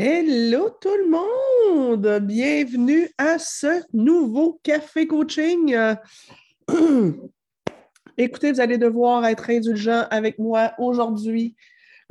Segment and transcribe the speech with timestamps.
[0.00, 2.24] Hello tout le monde!
[2.24, 5.76] Bienvenue à ce nouveau café coaching.
[8.16, 11.56] Écoutez, vous allez devoir être indulgent avec moi aujourd'hui.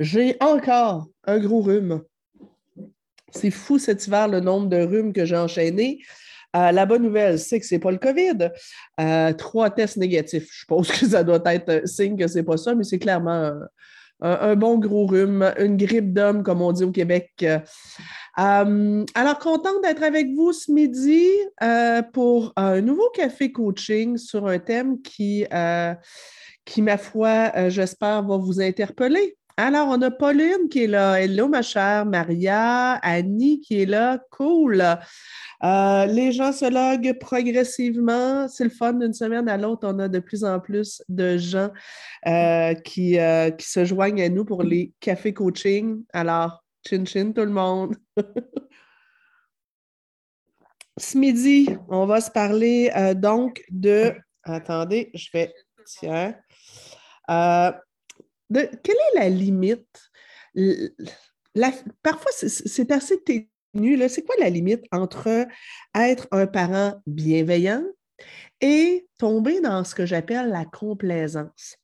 [0.00, 2.02] J'ai encore un gros rhume.
[3.30, 6.02] C'est fou cet hiver le nombre de rhumes que j'ai enchaîné.
[6.56, 8.50] Euh, la bonne nouvelle, c'est que ce n'est pas le COVID.
[9.00, 10.50] Euh, trois tests négatifs.
[10.52, 13.50] Je pense que ça doit être signe que ce n'est pas ça, mais c'est clairement
[14.20, 17.32] un, bon gros rhume, une grippe d'homme, comme on dit au Québec.
[18.38, 21.28] Euh, alors, contente d'être avec vous ce midi
[22.12, 25.46] pour un nouveau café coaching sur un thème qui,
[26.64, 29.37] qui ma foi, j'espère, va vous interpeller.
[29.60, 31.20] Alors, on a Pauline qui est là.
[31.20, 32.92] Hello, ma chère Maria.
[33.02, 34.20] Annie qui est là.
[34.30, 34.80] Cool.
[34.80, 38.46] Euh, les gens se loguent progressivement.
[38.46, 39.80] C'est le fun d'une semaine à l'autre.
[39.82, 41.70] On a de plus en plus de gens
[42.28, 46.04] euh, qui, euh, qui se joignent à nous pour les cafés coaching.
[46.12, 47.96] Alors, chin chin tout le monde.
[50.98, 54.14] Ce midi, on va se parler donc de.
[54.44, 55.52] Attendez, je vais.
[55.84, 56.36] Tiens
[58.52, 60.10] quelle est la limite?
[62.02, 64.08] parfois, c'est assez ténu.
[64.08, 65.46] C'est quoi la limite entre
[65.94, 67.84] être un parent bienveillant
[68.60, 71.76] et tomber dans ce que j'appelle la complaisance?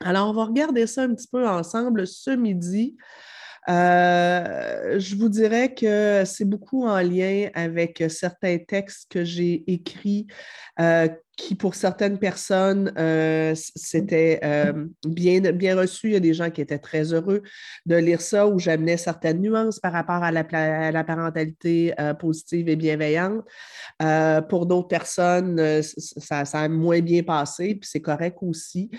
[0.00, 2.96] Alors, on va regarder ça un petit peu ensemble ce midi.
[3.68, 10.26] Euh, je vous dirais que c'est beaucoup en lien avec certains textes que j'ai écrits
[10.80, 14.40] euh, qui, pour certaines personnes, euh, c'était
[15.06, 16.08] bien, bien reçu.
[16.08, 17.42] Il y a des gens qui étaient très heureux
[17.86, 23.44] de lire ça, où j'amenais certaines nuances par rapport à la, parentalité positive et bienveillante.
[24.48, 28.90] pour d'autres personnes, ça, ça, a moins bien passé, puis c'est correct aussi.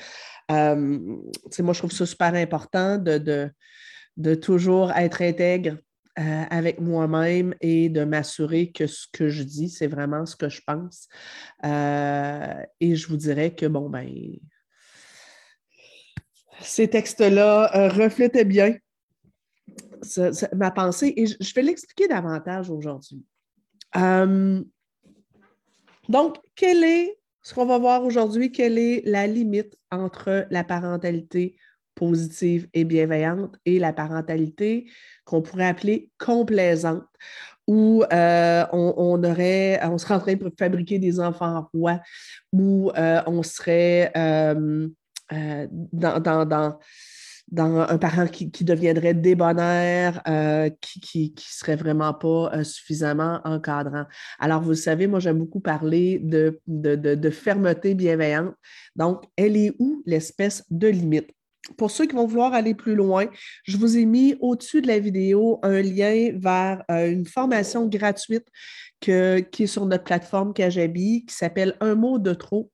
[0.50, 3.52] moi, je trouve ça super important de
[4.20, 5.78] de toujours être intègre
[6.20, 10.50] euh, avec moi-même et de m'assurer que ce que je dis, c'est vraiment ce que
[10.50, 11.08] je pense.
[11.64, 14.06] Euh, et je vous dirais que, bon, ben,
[16.60, 18.76] ces textes-là euh, reflétaient bien
[20.54, 23.24] ma pensée et je vais l'expliquer davantage aujourd'hui.
[26.10, 31.56] donc, quelle est, ce qu'on va voir aujourd'hui, quelle est la limite entre la parentalité
[32.00, 34.90] positive et bienveillante et la parentalité
[35.26, 37.04] qu'on pourrait appeler complaisante,
[37.68, 42.00] où euh, on, aurait, on serait en train de fabriquer des enfants rois,
[42.54, 44.88] où euh, on serait euh,
[45.92, 46.80] dans, dans, dans,
[47.92, 50.24] un parent qui, deviendrait débonnaire,
[50.82, 54.06] qui, qui, qui, serait vraiment pas suffisamment encadrant.
[54.40, 58.56] Alors, vous savez, moi, j'aime beaucoup parler de, de fermeté bienveillante.
[58.96, 61.32] Donc, elle est où l'espèce de limite?
[61.78, 63.26] Pour ceux qui vont vouloir aller plus loin,
[63.64, 68.46] je vous ai mis au-dessus de la vidéo un lien vers euh, une formation gratuite
[69.00, 72.72] qui est sur notre plateforme Kajabi qui s'appelle Un mot de trop.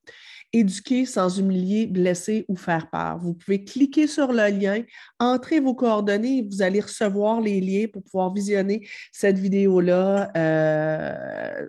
[0.53, 3.17] Éduquer sans humilier, blesser ou faire peur.
[3.19, 4.83] Vous pouvez cliquer sur le lien,
[5.19, 11.67] entrer vos coordonnées et vous allez recevoir les liens pour pouvoir visionner cette vidéo-là euh,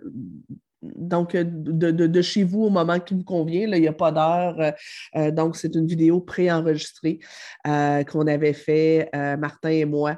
[0.81, 3.61] donc, euh, de, chez vous au moment qui vous convient.
[3.61, 4.59] il n'y a pas d'heure.
[4.59, 4.71] Euh,
[5.15, 7.19] euh, donc, c'est une vidéo préenregistrée
[7.63, 10.17] qu'on avait fait, Martin et moi,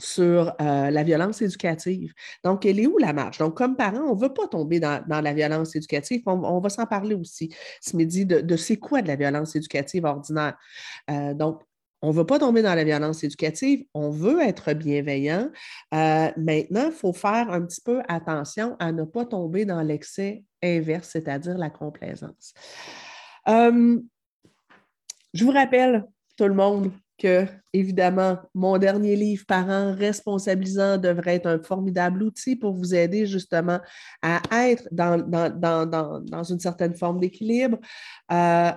[0.00, 2.12] sur la violence éducative.
[2.44, 3.38] Donc, elle est où la marge?
[3.38, 6.22] Donc, comme parents, on ne veut pas tomber dans, la violence éducative.
[6.26, 10.04] On, va s'en parler aussi ce midi de, de c'est quoi de la violence éducative
[10.04, 10.56] ordinaire.
[11.34, 11.62] donc,
[12.02, 15.50] on ne veut pas tomber dans la violence éducative, on veut être bienveillant.
[15.94, 20.42] Euh, maintenant, il faut faire un petit peu attention à ne pas tomber dans l'excès
[20.62, 22.54] inverse, c'est-à-dire la complaisance.
[23.48, 24.00] Euh,
[25.32, 26.04] je vous rappelle,
[26.36, 32.56] tout le monde, que, évidemment, mon dernier livre, Parents responsabilisants, devrait être un formidable outil
[32.56, 33.78] pour vous aider justement
[34.22, 37.78] à être dans, une certaine forme d'équilibre.
[38.32, 38.72] Euh,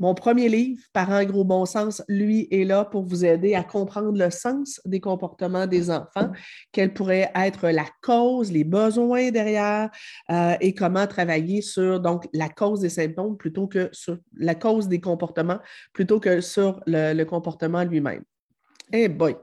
[0.00, 4.18] mon premier livre, Parents gros bon sens, lui, est là pour vous aider à comprendre
[4.18, 6.32] le sens des comportements des enfants,
[6.72, 9.90] quelle pourrait être la cause, les besoins derrière
[10.30, 14.88] euh, et comment travailler sur donc la cause des symptômes plutôt que sur la cause
[14.88, 15.58] des comportements
[15.92, 18.24] plutôt que sur le, comportement lui-même.
[18.92, 19.36] Eh boy!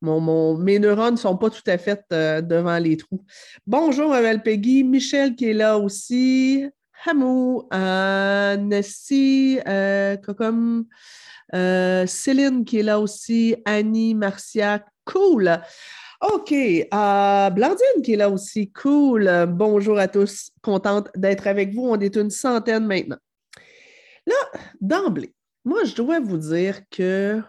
[0.00, 3.24] Mon, mes neurones ne sont pas tout à fait euh, devant les trous.
[3.66, 4.84] Bonjour, Mavel Peggy.
[4.84, 6.64] Michel qui est là aussi.
[7.06, 10.16] Hamou, euh, Nessie, euh,
[11.54, 15.60] euh, Céline qui est là aussi, Annie, Marcia, cool.
[16.20, 19.46] OK, Blandine qui est là aussi, cool.
[19.48, 21.88] Bonjour à tous, contente d'être avec vous.
[21.88, 23.18] On est une centaine maintenant.
[24.26, 25.32] Là, d'emblée,
[25.64, 27.40] moi, je dois vous dire que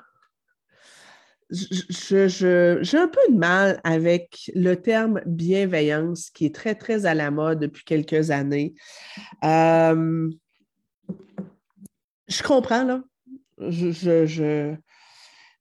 [1.51, 7.31] j'ai un peu de mal avec le terme bienveillance qui est très, très à la
[7.31, 8.75] mode depuis quelques années.
[9.43, 10.29] Euh,
[12.27, 13.03] je comprends, là.
[13.57, 14.75] Je,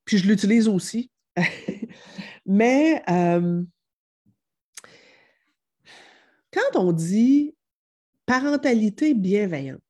[0.05, 1.11] Puis je l'utilise aussi.
[2.47, 3.63] Mais euh,
[6.53, 7.55] quand on dit
[8.27, 9.81] parentalité bienveillante,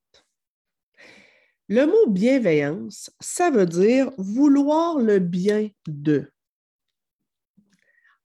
[1.68, 6.30] le mot bienveillance, ça veut dire vouloir le bien de.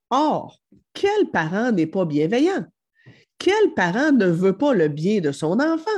[0.10, 0.60] Or,
[0.94, 2.66] quel parent n'est pas bienveillant?
[3.40, 5.90] Quel parent ne veut pas le bien de son enfant?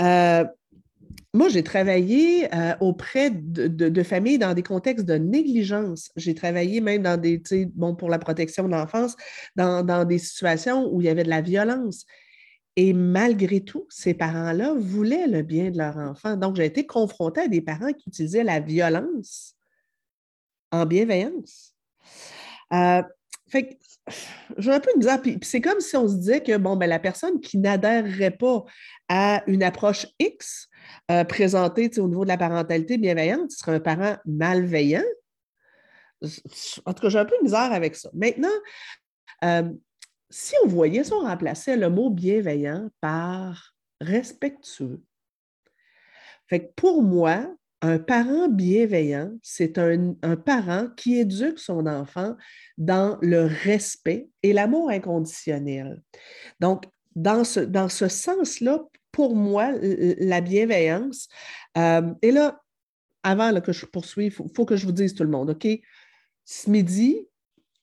[0.00, 0.44] Euh,
[1.32, 6.12] moi, j'ai travaillé euh, auprès de, familles dans des contextes de négligence.
[6.14, 7.42] J'ai travaillé même dans des,
[7.74, 9.16] bon, pour la protection de l'enfance,
[9.56, 12.06] dans, des situations où il y avait de la violence.
[12.76, 16.36] Et malgré tout, ces parents-là voulaient le bien de leur enfant.
[16.36, 19.54] Donc, j'ai été confrontée à des parents qui utilisaient la violence
[20.72, 21.74] en bienveillance.
[22.72, 23.02] Euh,
[23.48, 23.78] fait
[24.58, 25.20] j'ai un peu une misère.
[25.22, 28.64] Puis, c'est comme si on se disait que bon, ben, la personne qui n'adhérerait pas
[29.08, 30.68] à une approche X
[31.10, 35.02] euh, présentée au niveau de la parentalité bienveillante, ce serait un parent malveillant.
[36.84, 38.10] En tout cas, j'ai un peu de misère avec ça.
[38.14, 38.48] Maintenant,
[39.44, 39.70] euh,
[40.34, 45.00] si on voyait, si on remplaçait le mot bienveillant par respectueux.
[46.48, 52.34] Fait que pour moi, un parent bienveillant, c'est un, parent qui éduque son enfant
[52.78, 56.02] dans le respect et l'amour inconditionnel.
[56.58, 56.84] Donc,
[57.14, 58.80] dans ce, dans ce sens-là,
[59.12, 61.28] pour moi, la bienveillance,
[61.78, 62.60] euh, et là,
[63.22, 65.68] avant que je poursuive, il faut, que je vous dise tout le monde, OK?
[66.44, 67.28] Ce midi,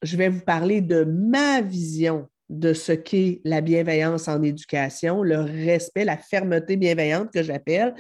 [0.01, 5.39] je vais vous parler de ma vision de ce qu'est la bienveillance en éducation, le
[5.39, 7.95] respect, la fermeté bienveillante que j'appelle.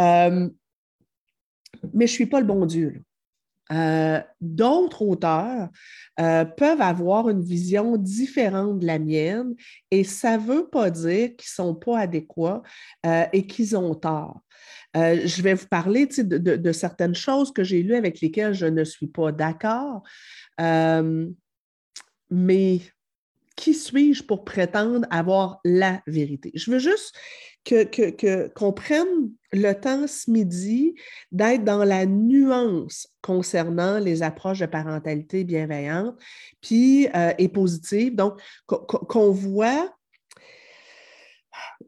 [0.00, 0.48] Euh,
[1.92, 3.02] mais je ne suis pas le bon Dieu.
[3.72, 5.70] Euh, d'autres auteurs
[6.20, 9.54] euh, peuvent avoir une vision différente de la mienne
[9.90, 12.62] et ça ne veut pas dire qu'ils ne sont pas adéquats
[13.32, 14.42] et qu'ils ont tort.
[14.94, 18.84] je vais vous parler de, de, certaines choses que j'ai lues avec lesquelles je ne
[18.84, 20.02] suis pas d'accord,
[22.30, 22.80] mais
[23.64, 26.52] qui suis-je pour prétendre avoir la vérité?
[26.54, 27.14] Je veux juste
[27.66, 30.94] qu'on que, prenne le temps ce midi
[31.32, 36.14] d'être dans la nuance concernant les approches de parentalité bienveillante
[36.60, 38.14] puis, euh, et positive.
[38.14, 39.90] Donc, qu'on voit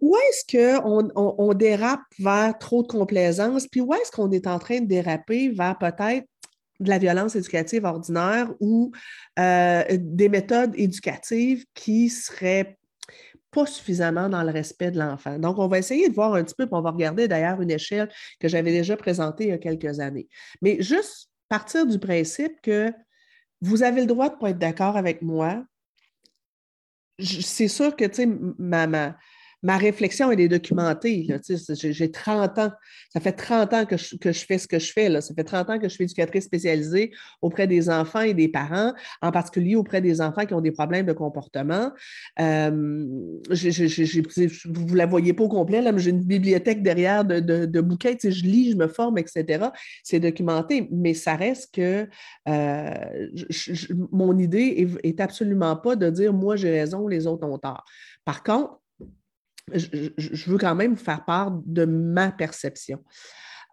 [0.01, 4.59] où est-ce qu'on on, dérape vers trop de complaisance, puis où est-ce qu'on est en
[4.59, 6.27] train de déraper vers peut-être
[6.81, 8.93] de la violence éducative ordinaire ou
[9.39, 12.79] euh, des méthodes éducatives qui seraient
[13.51, 15.39] pas suffisamment dans le respect de l'enfant.
[15.39, 17.71] Donc, on va essayer de voir un petit peu, puis on va regarder d'ailleurs une
[17.71, 20.29] échelle que j'avais déjà présentée il y a quelques années.
[20.61, 22.93] Mais juste partir du principe que
[23.61, 25.65] vous avez le droit de ne pas être d'accord avec moi.
[27.19, 29.17] C'est sûr que, tu sais, ma,
[29.67, 31.27] ma, réflexion, elle est documentée.
[31.75, 32.71] J'ai 30 ans.
[33.13, 35.09] Ça fait 30 ans que je, fais ce que je fais.
[35.09, 35.21] Là.
[35.21, 38.93] Ça fait 30 ans que je suis éducatrice spécialisée auprès des enfants et des parents,
[39.23, 41.93] en particulier auprès des enfants qui ont des problèmes de comportement.
[42.41, 47.41] Euh, vous ne la voyez pas au complet, là, mais j'ai une bibliothèque derrière de,
[47.41, 48.15] de, bouquins.
[48.23, 49.67] Je lis, je me forme, etc.
[50.03, 52.09] C'est documenté, mais ça reste que
[52.49, 53.29] euh,
[54.13, 57.85] mon idée est, est absolument pas de dire moi j'ai raison, les autres ont tort.
[58.25, 58.81] Par contre,
[59.73, 63.03] je, veux quand même vous faire part de ma perception.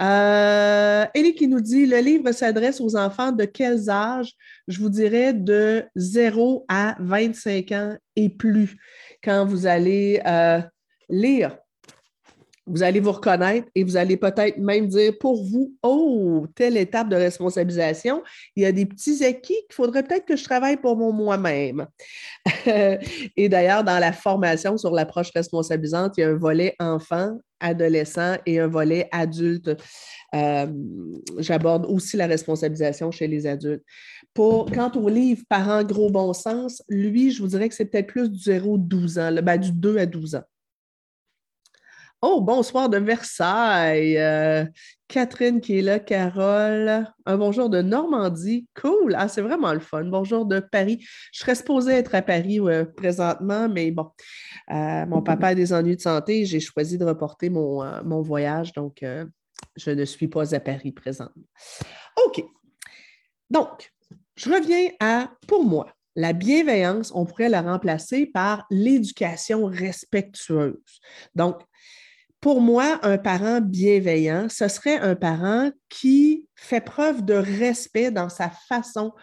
[0.01, 4.33] Euh, Ellie qui nous dit le livre s'adresse aux enfants de quels âges?
[4.67, 8.75] Je vous dirais de 0 à 25 ans et plus
[9.23, 10.61] quand vous allez euh,
[11.09, 11.57] lire
[12.65, 17.09] vous allez vous reconnaître et vous allez peut-être même dire pour vous, oh, telle étape
[17.09, 18.23] de responsabilisation,
[18.55, 21.87] il y a des petits acquis qu'il faudrait peut-être que je travaille pour moi-même.
[22.65, 28.37] et d'ailleurs, dans la formation sur l'approche responsabilisante, il y a un volet enfant, adolescent
[28.45, 29.75] et un volet adulte.
[30.33, 30.67] Euh,
[31.39, 33.83] j'aborde aussi la responsabilisation chez les adultes.
[34.33, 38.07] Pour, quant au livre Parents gros bon sens, lui, je vous dirais que c'est peut-être
[38.07, 40.43] plus du 0-12 ans, ben, du 2 à 12 ans.
[42.25, 44.17] Oh, bonsoir de Versailles.
[44.17, 44.63] Euh,
[45.09, 47.05] Catherine qui est là, Carole.
[47.25, 48.65] Un bonjour de Normandie.
[48.81, 49.13] Cool.
[49.17, 50.05] Ah, c'est vraiment le fun.
[50.05, 51.05] Bonjour de Paris.
[51.33, 52.61] Je serais supposée être à Paris
[52.95, 54.09] présentement, mais bon,
[54.71, 56.45] euh, mon papa a des ennuis de santé.
[56.45, 59.03] J'ai choisi de reporter mon, euh, mon voyage, donc
[59.75, 61.43] je ne suis pas à Paris présentement.
[62.25, 62.41] OK.
[63.49, 63.91] Donc,
[64.37, 71.01] je reviens à, pour moi, la bienveillance, on pourrait la remplacer par l'éducation respectueuse.
[71.35, 71.57] Donc,
[72.43, 78.27] pour moi, un parent bienveillant, ce serait un parent qui fait preuve de respect dans
[78.27, 79.13] sa façon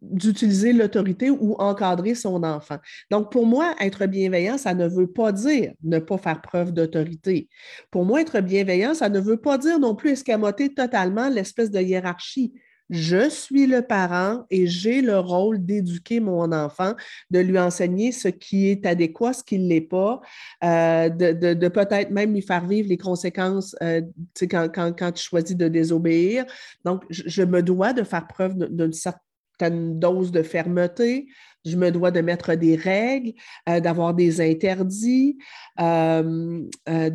[0.00, 2.76] d'utiliser l'autorité ou encadrer son enfant.
[3.10, 7.48] Donc, pour moi, être bienveillant, ça ne veut pas dire ne pas faire preuve d'autorité.
[7.90, 11.80] Pour moi, être bienveillant, ça ne veut pas dire non plus escamoter totalement l'espèce de
[11.80, 12.52] hiérarchie
[12.92, 16.92] je suis le parent et j'ai le rôle d'éduquer mon enfant,
[17.30, 20.20] de lui enseigner ce qui est adéquat, ce qui ne l'est pas,
[20.62, 24.02] euh, de, peut-être même lui faire vivre les conséquences euh,
[24.42, 26.44] quand, quand, quand, tu choisis de désobéir.
[26.84, 29.22] Donc, je me dois de faire preuve d'une certaine
[29.60, 31.28] dose de fermeté,
[31.64, 33.32] je me dois de mettre des règles,
[33.68, 35.38] euh, d'avoir des interdits,
[35.80, 37.10] euh, euh,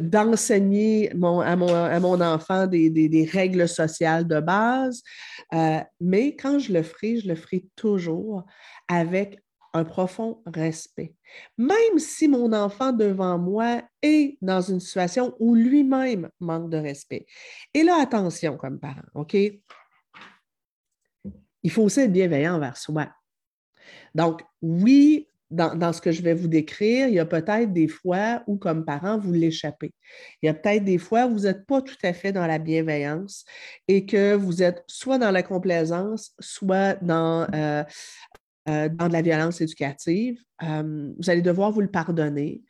[0.00, 5.02] d'enseigner à, mon, enfant des, règles sociales de base.
[6.00, 8.44] mais quand je le ferai, je le ferai toujours
[8.88, 9.38] avec
[9.72, 11.14] un profond respect.
[11.58, 17.26] Même si mon enfant devant moi est dans une situation où lui-même manque de respect.
[17.72, 19.36] Et là, attention comme parent, OK?
[21.64, 23.08] Il faut aussi être bienveillant envers soi.
[24.14, 28.42] Donc, oui, dans, ce que je vais vous décrire, il y a peut-être des fois
[28.46, 29.92] où, comme parent, vous l'échappez.
[30.42, 32.58] Il y a peut-être des fois où vous n'êtes pas tout à fait dans la
[32.58, 33.44] bienveillance
[33.88, 37.84] et que vous êtes soit dans la complaisance, soit dans, euh,
[38.68, 40.40] euh, de la violence éducative.
[40.62, 42.62] Euh, vous allez devoir vous le pardonner.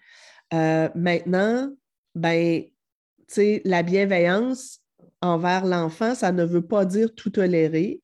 [0.53, 1.71] maintenant,
[2.15, 2.63] ben,
[3.65, 4.81] la bienveillance
[5.21, 8.03] envers l'enfant, ça ne veut pas dire tout tolérer.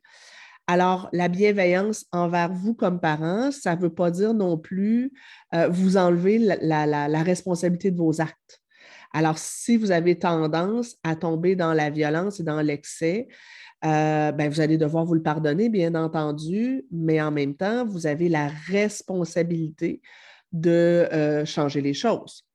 [0.67, 5.13] Alors, la bienveillance envers vous comme parents, ça ne veut pas dire non plus
[5.53, 8.63] euh, vous enlever la, responsabilité de vos actes.
[9.13, 13.27] Alors, si vous avez tendance à tomber dans la violence et dans l'excès,
[13.85, 18.07] euh, ben, vous allez devoir vous le pardonner, bien entendu, mais en même temps, vous
[18.07, 20.01] avez la responsabilité
[20.53, 22.47] de euh, changer les choses.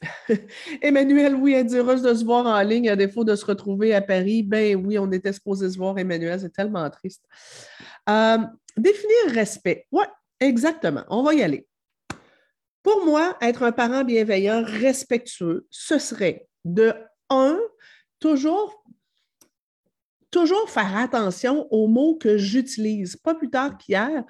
[0.82, 3.94] Emmanuel, oui, elle dit heureuse de se voir en ligne à défaut de se retrouver
[3.94, 4.42] à Paris.
[4.42, 7.24] Ben oui, on était supposé se voir, Emmanuel, c'est tellement triste.
[8.08, 8.38] Euh,
[8.76, 9.86] définir respect.
[9.92, 10.04] Oui,
[10.40, 11.04] exactement.
[11.08, 11.66] On va y aller.
[12.82, 16.92] Pour moi, être un parent bienveillant, respectueux, ce serait de
[17.30, 17.58] un,
[18.20, 18.84] toujours,
[20.30, 23.16] toujours faire attention aux mots que j'utilise.
[23.16, 24.24] Pas plus tard qu'hier,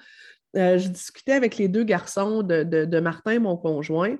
[0.55, 4.15] euh, je discutais avec les deux garçons de Martin, mon conjoint,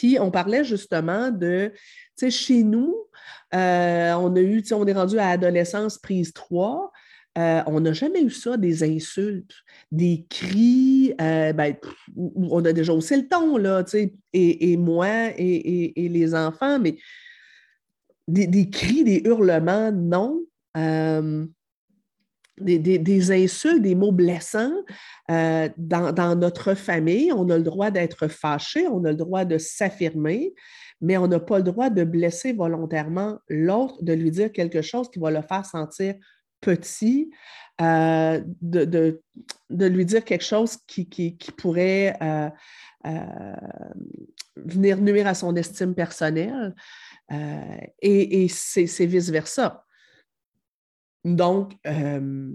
[0.00, 1.80] puis on parlait justement de, tu
[2.16, 2.96] sais, chez nous,
[3.54, 6.90] euh, on a eu, on est rendu à l'adolescence prise 3.
[7.36, 9.52] Euh, on n'a jamais eu ça, des insultes,
[9.92, 11.12] des cris.
[11.20, 11.76] Euh, ben,
[12.16, 13.84] on a déjà haussé le ton, là,
[14.32, 16.96] et, moi et, les enfants, mais
[18.26, 20.40] des, cris, des hurlements, non
[22.60, 24.72] des, insultes, des mots blessants
[25.30, 27.32] euh, dans, notre famille.
[27.32, 30.54] On a le droit d'être fâché, on a le droit de s'affirmer,
[31.00, 35.10] mais on n'a pas le droit de blesser volontairement l'autre, de lui dire quelque chose
[35.10, 36.14] qui va le faire sentir
[36.60, 37.30] petit,
[37.80, 39.20] euh, de,
[39.70, 42.50] lui dire quelque chose qui, pourrait euh,
[44.56, 46.74] venir nuire à son estime personnelle.
[48.02, 49.84] et c'est vice-versa.
[51.24, 52.50] Donc, euh,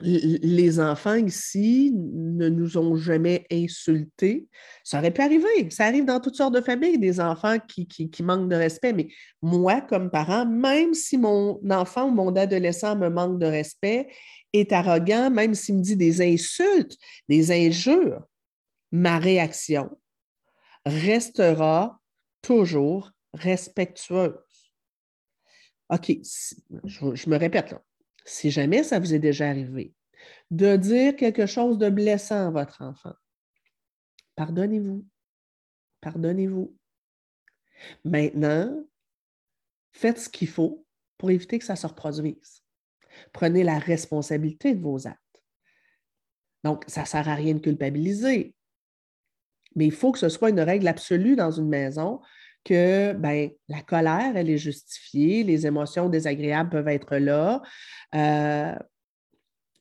[0.00, 4.48] les enfants ici ne nous ont jamais insultés.
[4.84, 5.70] Ça aurait pu arriver.
[5.70, 8.92] Ça arrive dans toutes sortes de familles, des enfants qui, manquent de respect.
[8.92, 9.08] Mais
[9.42, 14.08] moi, comme parent, même si mon enfant ou mon adolescent me manque de respect,
[14.52, 16.96] est arrogant, même s'il me dit des insultes,
[17.28, 18.22] des injures,
[18.90, 19.90] ma réaction
[20.84, 22.00] restera
[22.42, 24.34] toujours respectueuse.
[25.92, 26.10] OK,
[26.84, 27.82] je, me répète là.
[28.24, 29.92] Si jamais ça vous est déjà arrivé
[30.50, 33.12] de dire quelque chose de blessant à votre enfant,
[34.36, 35.04] pardonnez-vous.
[36.00, 36.74] Pardonnez-vous.
[38.04, 38.84] Maintenant,
[39.92, 40.86] faites ce qu'il faut
[41.18, 42.62] pour éviter que ça se reproduise.
[43.32, 45.18] Prenez la responsabilité de vos actes.
[46.64, 48.54] Donc, ça ne sert à rien de culpabiliser.
[49.74, 52.20] Mais il faut que ce soit une règle absolue dans une maison
[52.64, 57.62] que ben, la colère, elle est justifiée, les émotions désagréables peuvent être là,
[58.14, 58.74] euh,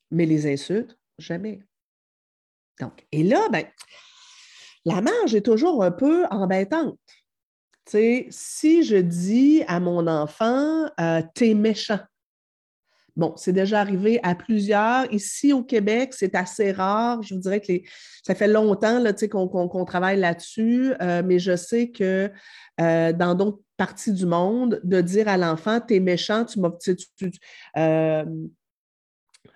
[0.10, 1.62] mais les insultes, jamais.
[2.80, 3.66] Donc, et là, ben,
[4.86, 7.00] la marge est toujours un peu embêtante.
[7.86, 12.00] si je dis à mon enfant, euh, t'es méchant,
[13.16, 15.12] Bon, c'est déjà arrivé à plusieurs.
[15.14, 17.22] Ici au Québec, c'est assez rare.
[17.22, 17.74] Je vous dirais que
[18.24, 22.32] ça fait longtemps qu'on travaille là-dessus, euh, mais je sais que
[22.80, 26.72] euh, dans d'autres parties du monde, de dire à l'enfant, t'es méchant, tu m'as.
[27.78, 28.26] Euh,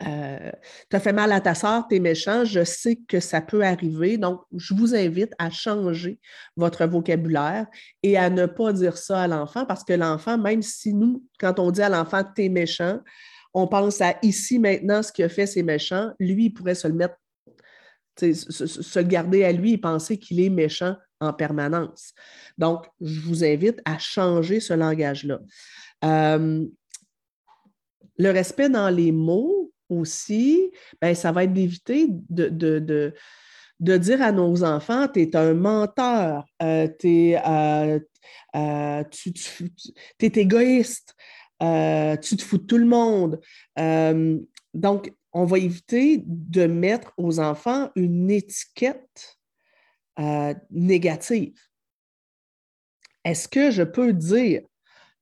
[0.05, 0.51] euh,
[0.89, 3.63] tu as fait mal à ta soeur, tu es méchant, je sais que ça peut
[3.63, 4.17] arriver.
[4.17, 6.19] Donc, je vous invite à changer
[6.57, 7.67] votre vocabulaire
[8.03, 11.59] et à ne pas dire ça à l'enfant parce que l'enfant, même si nous, quand
[11.59, 13.00] on dit à l'enfant tu es méchant,
[13.55, 16.12] on pense à ici, maintenant, ce qu'il a fait, c'est méchant.
[16.19, 17.15] Lui, il pourrait se le mettre,
[18.19, 22.13] se, le garder à lui et penser qu'il est méchant en permanence.
[22.57, 25.39] Donc, je vous invite à changer ce langage-là.
[26.03, 26.65] Euh,
[28.17, 30.71] le respect dans les mots aussi,
[31.01, 36.45] ben, ça va être d'éviter de, de, dire à nos enfants, tu es un menteur,
[36.62, 39.33] euh, euh, tu,
[40.19, 41.15] es égoïste,
[41.59, 43.39] tu te fous de tout le monde.
[44.74, 49.38] donc, on va éviter de mettre aux enfants une étiquette
[50.71, 51.59] négative.
[53.25, 54.62] Est-ce que je peux dire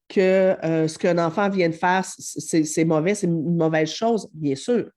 [0.10, 4.30] que euh, ce qu'un enfant vient de faire, c'est mauvais, c'est une mauvaise chose?
[4.34, 4.92] Bien sûr.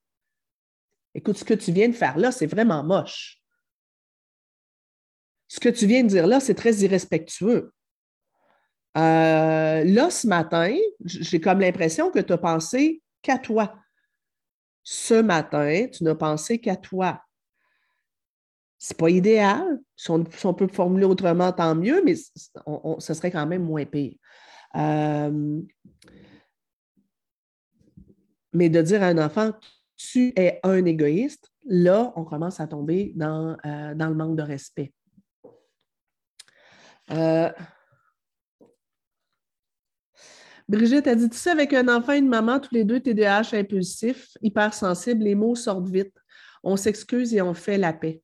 [1.14, 3.40] Écoute, ce que tu viens de faire là, c'est vraiment moche.
[5.49, 7.73] Ce que tu viens de dire là, c'est très irrespectueux.
[8.97, 10.75] Euh, là, ce matin,
[11.05, 13.75] j'ai comme l'impression que tu as pensé qu'à toi.
[14.83, 17.21] Ce matin, tu n'as pensé qu'à toi.
[18.79, 19.81] C'est pas idéal.
[19.97, 20.25] Si on,
[20.55, 24.15] peut formuler autrement, tant mieux, mais ce serait quand même moins pire.
[24.76, 25.61] Euh,
[28.52, 29.52] mais de dire à un enfant,
[29.97, 34.93] tu es un égoïste, là, on commence à tomber dans, euh, le manque de respect.
[40.69, 43.50] Brigitte a dit, tu sais, avec un enfant et une maman, tous les deux TDAH
[43.52, 46.15] impulsifs, hypersensibles, les mots sortent vite.
[46.65, 48.21] On s'excuse et on fait la paix.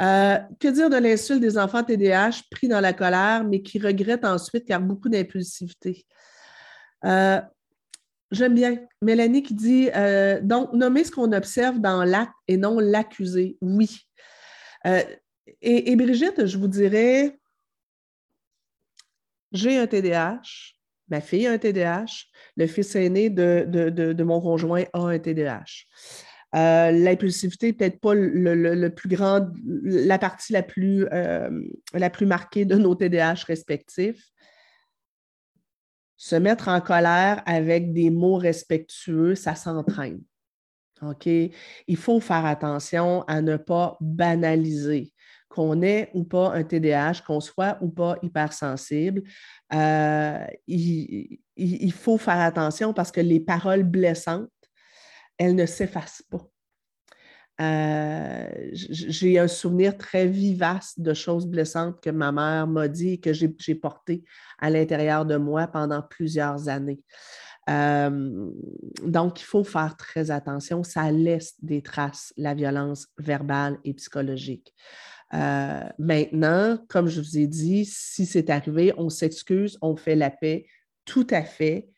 [0.00, 4.24] Euh, que dire de l'insulte des enfants TDAH pris dans la colère, mais qui regrettent
[4.24, 6.06] ensuite car beaucoup d'impulsivité?
[7.04, 7.40] Euh,
[8.30, 8.78] j'aime bien.
[9.02, 13.58] Mélanie qui dit euh, donc, nommer ce qu'on observe dans l'acte et non l'accuser.
[13.60, 14.08] Oui.
[15.60, 17.38] Et, Brigitte, je vous dirais
[19.52, 20.73] j'ai un TDAH,
[21.08, 25.86] ma fille a un TDAH, le fils aîné de, de mon conjoint a un TDAH.
[26.54, 31.50] Euh, l'impulsivité peut-être pas le, plus grand, la partie la plus, euh,
[31.92, 34.30] la plus marquée de nos TDAH respectifs.
[36.16, 40.20] Se mettre en colère avec des mots respectueux, ça s'entraîne.
[41.02, 41.26] OK?
[41.26, 45.12] Il faut faire attention à ne pas banaliser
[45.54, 49.22] qu'on ait ou pas un TDAH, qu'on soit ou pas hypersensible.
[49.72, 54.48] Euh, il, faut faire attention parce que les paroles blessantes
[55.38, 56.46] elle ne s'efface pas.
[57.60, 63.20] Euh, j'ai un souvenir très vivace de choses blessantes que ma mère m'a dit et
[63.20, 64.24] que j'ai portées
[64.58, 67.00] à l'intérieur de moi pendant plusieurs années.
[67.70, 68.50] Euh,
[69.02, 70.82] donc, il faut faire très attention.
[70.82, 74.74] Ça laisse des traces, la violence verbale et psychologique.
[75.32, 80.30] Euh, maintenant, comme je vous ai dit, si c'est arrivé, on s'excuse, on fait la
[80.30, 80.66] paix,
[81.04, 81.88] tout à fait.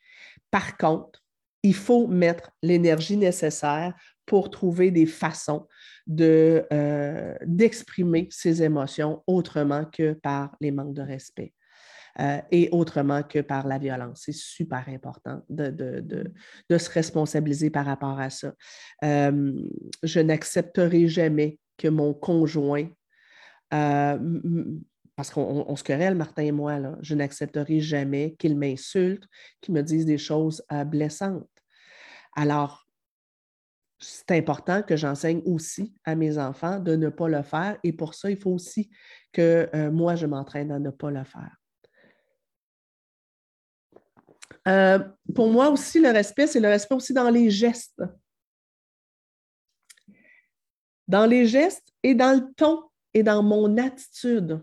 [0.49, 1.21] Par contre,
[1.63, 3.93] il faut mettre l'énergie nécessaire
[4.25, 5.67] pour trouver des façons
[6.19, 11.53] euh, d'exprimer ses émotions autrement que par les manques de respect.
[12.19, 14.23] Euh, et autrement que par la violence.
[14.25, 15.75] C'est super important de,
[16.71, 18.53] se responsabiliser par rapport à ça.
[19.03, 22.87] Je n'accepterai jamais que mon conjoint
[23.69, 26.95] parce qu'on se querelle, Martin et moi, là.
[27.01, 29.23] je n'accepterai jamais qu'il m'insulte,
[29.61, 31.49] qu'il me dise des choses euh, blessantes.
[32.35, 32.87] Alors,
[33.99, 38.13] c'est important que j'enseigne aussi à mes enfants de ne pas le faire et pour
[38.13, 38.91] ça, il faut aussi
[39.33, 41.57] que euh, moi, je m'entraîne à ne pas le faire.
[44.67, 44.99] Euh,
[45.33, 48.03] pour moi aussi, le respect, c'est le respect aussi dans les gestes.
[51.07, 52.83] Dans les gestes et dans le ton
[53.17, 54.61] et dans mon attitude.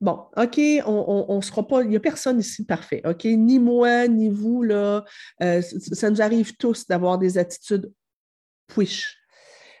[0.00, 3.24] Bon, OK, on ne sera pas, il n'y a personne ici parfait, OK?
[3.24, 5.04] Ni moi, ni vous, là.
[5.42, 7.90] Euh, ça nous arrive tous d'avoir des attitudes
[8.66, 9.16] push.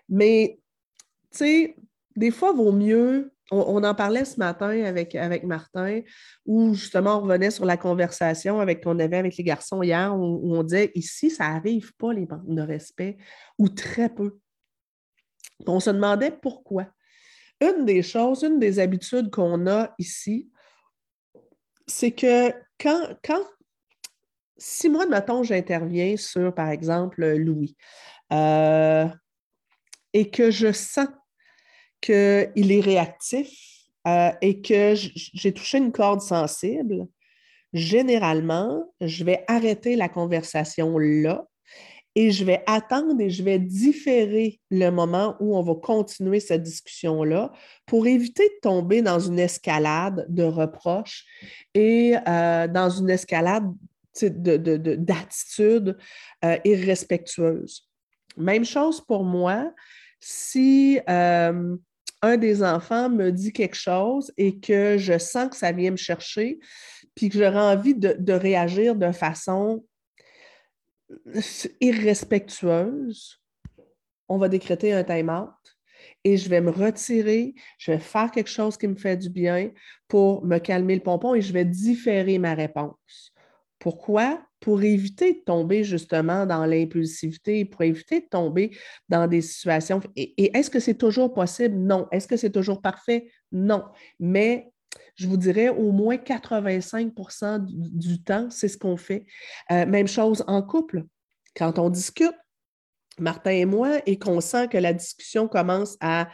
[0.08, 0.58] Mais,
[1.30, 1.76] tu sais,
[2.16, 6.00] des fois, vaut mieux, on, en parlait ce matin avec, avec Martin,
[6.46, 10.62] où justement, on revenait sur la conversation qu'on avait avec les garçons hier, où, on
[10.62, 13.18] disait, ici, ça n'arrive pas, les bandes de respect,
[13.58, 14.38] ou très peu.
[15.66, 16.86] On se demandait pourquoi.
[17.60, 20.50] Une des choses, une des habitudes qu'on a ici,
[21.86, 23.42] c'est que quand, quand,
[24.58, 27.76] si moi, mettons, j'interviens sur, par exemple, Louis,
[28.32, 29.06] euh,
[30.12, 31.08] et que je sens
[32.00, 33.50] qu'il est réactif
[34.06, 37.06] euh, et que j'ai touché une corde sensible,
[37.72, 41.46] généralement, je vais arrêter la conversation là
[42.16, 46.62] et je vais attendre et je vais différer le moment où on va continuer cette
[46.62, 47.52] discussion-là
[47.84, 51.26] pour éviter de tomber dans une escalade de reproches
[51.74, 53.70] et euh, dans une escalade
[54.22, 55.98] d'attitude
[56.42, 57.86] euh, irrespectueuse.
[58.38, 59.70] Même chose pour moi,
[60.18, 61.76] si euh,
[62.22, 65.96] un des enfants me dit quelque chose et que je sens que ça vient me
[65.96, 66.60] chercher,
[67.14, 69.84] puis que j'aurais envie de réagir de façon
[71.80, 73.40] irrespectueuse,
[74.28, 75.50] on va décréter un time-out
[76.24, 79.70] et je vais me retirer, je vais faire quelque chose qui me fait du bien
[80.08, 83.32] pour me calmer le pompon et je vais différer ma réponse.
[83.78, 84.42] Pourquoi?
[84.58, 88.76] Pour éviter de tomber justement dans l'impulsivité, pour éviter de tomber
[89.08, 90.00] dans des situations.
[90.16, 91.76] Et, est-ce que c'est toujours possible?
[91.76, 92.08] Non.
[92.10, 93.30] Est-ce que c'est toujours parfait?
[93.52, 93.84] Non.
[94.18, 94.72] Mais
[95.16, 99.24] je vous dirais au moins 85% du, temps, c'est ce qu'on fait.
[99.70, 101.04] Euh, même chose en couple.
[101.56, 102.34] Quand on discute,
[103.18, 106.28] Martin et moi, et qu'on sent que la discussion commence à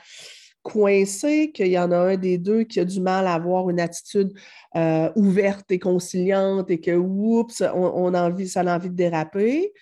[0.63, 3.81] coincer, qu'il y en a un des deux qui a du mal à avoir une
[3.81, 4.33] attitude
[4.77, 9.73] euh, ouverte et conciliante et que, oups, on, a envie, ça a envie de déraper,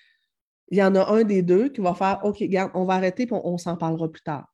[0.71, 3.25] il y en a un des deux qui va faire OK, regarde, on va arrêter
[3.25, 4.47] et on, s'en parlera plus tard.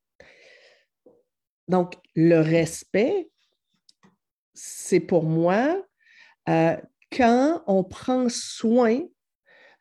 [1.68, 3.28] Donc, le respect,
[4.56, 5.80] c'est pour moi
[6.48, 6.76] euh,
[7.16, 9.00] quand on prend soin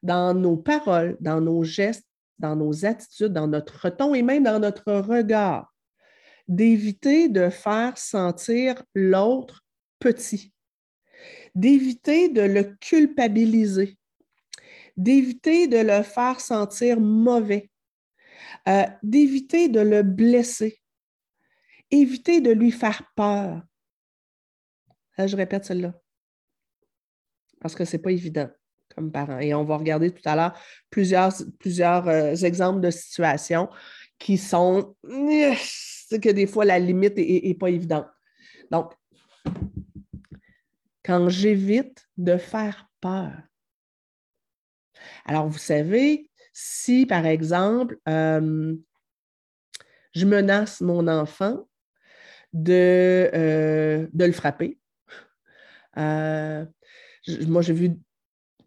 [0.04, 2.06] dans nos paroles, dans nos gestes,
[2.38, 5.74] dans nos attitudes, dans notre ton et même dans notre regard,
[6.48, 9.66] d'éviter de faire sentir l'autre
[10.00, 10.54] petit,
[11.56, 13.98] d'éviter de le culpabiliser,
[14.98, 17.70] d'éviter de le faire sentir mauvais,
[18.68, 20.80] euh, d'éviter de le blesser,
[21.90, 23.64] éviter de lui faire peur.
[25.18, 25.94] Je répète celle-là,
[27.62, 28.50] parce que ce n'est pas évident
[28.94, 29.40] comme parent.
[29.40, 33.70] Et on va regarder tout à l'heure plusieurs, plusieurs euh, exemples de situations
[34.20, 38.08] qui sont que des fois la limite n'est pas évidente.
[38.72, 38.94] Donc,
[41.04, 43.34] quand j'évite de faire peur.
[45.26, 48.76] Alors, vous savez, si par exemple, euh,
[50.14, 51.68] je menace mon enfant
[52.54, 54.80] de, euh, de le frapper,
[55.96, 57.92] moi, j'ai vu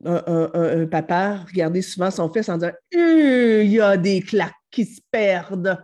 [0.04, 4.84] un, papa regarder souvent son fils en disant hum, Il y a des claques qui
[4.84, 5.82] se perdent.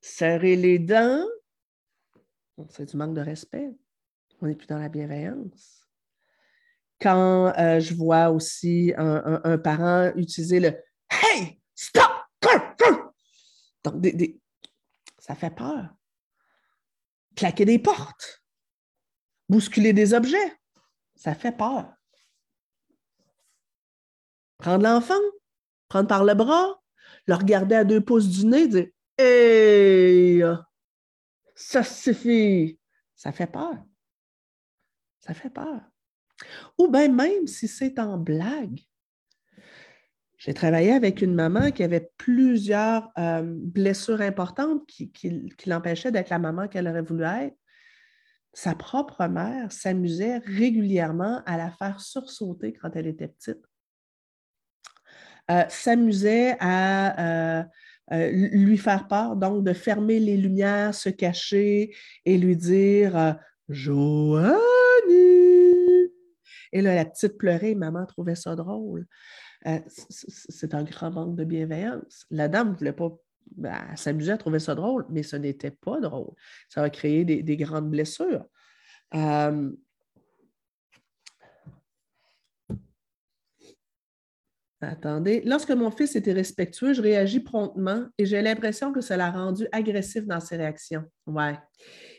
[0.00, 1.26] Serrer les dents,
[2.70, 3.70] c'est du manque de respect.
[4.40, 5.86] On n'est plus dans la bienveillance.
[7.00, 10.76] Quand euh, je vois aussi un, parent utiliser le
[11.10, 12.10] Hey, stop!
[13.84, 14.04] Donc,
[15.18, 15.94] ça fait peur.
[17.36, 18.42] Claquer des portes,
[19.48, 20.56] bousculer des objets,
[21.14, 21.92] ça fait peur.
[24.58, 25.14] Prendre l'enfant,
[25.88, 26.80] prendre par le bras,
[27.26, 28.86] le regarder à deux pouces du nez, dire
[29.18, 30.42] Hey,
[31.54, 32.78] ça suffit.
[33.16, 33.76] Ça fait peur.
[35.18, 35.80] Ça fait peur.
[36.78, 38.80] Ou bien même si c'est en blague.
[40.36, 46.30] J'ai travaillé avec une maman qui avait plusieurs euh, blessures importantes qui, qui l'empêchaient d'être
[46.30, 47.56] la maman qu'elle aurait voulu être.
[48.52, 53.64] Sa propre mère s'amusait régulièrement à la faire sursauter quand elle était petite.
[55.50, 57.64] Euh, s'amusait à euh,
[58.12, 61.94] euh, lui faire peur, donc de fermer les lumières, se cacher
[62.26, 64.58] et lui dire Joanie!
[66.72, 69.06] Et là, la petite pleurait, maman trouvait ça drôle.
[70.10, 72.26] c'est un grand manque de bienveillance.
[72.30, 73.10] La dame ne voulait pas
[73.56, 76.32] ben, s'amuser à trouver ça drôle, mais ce n'était pas drôle.
[76.68, 78.44] Ça va créer des, des grandes blessures.
[84.80, 85.42] Attendez.
[85.44, 89.66] Lorsque mon fils était respectueux, je réagis promptement et j'ai l'impression que ça l'a rendu
[89.72, 91.02] agressif dans ses réactions.
[91.26, 91.58] Ouais.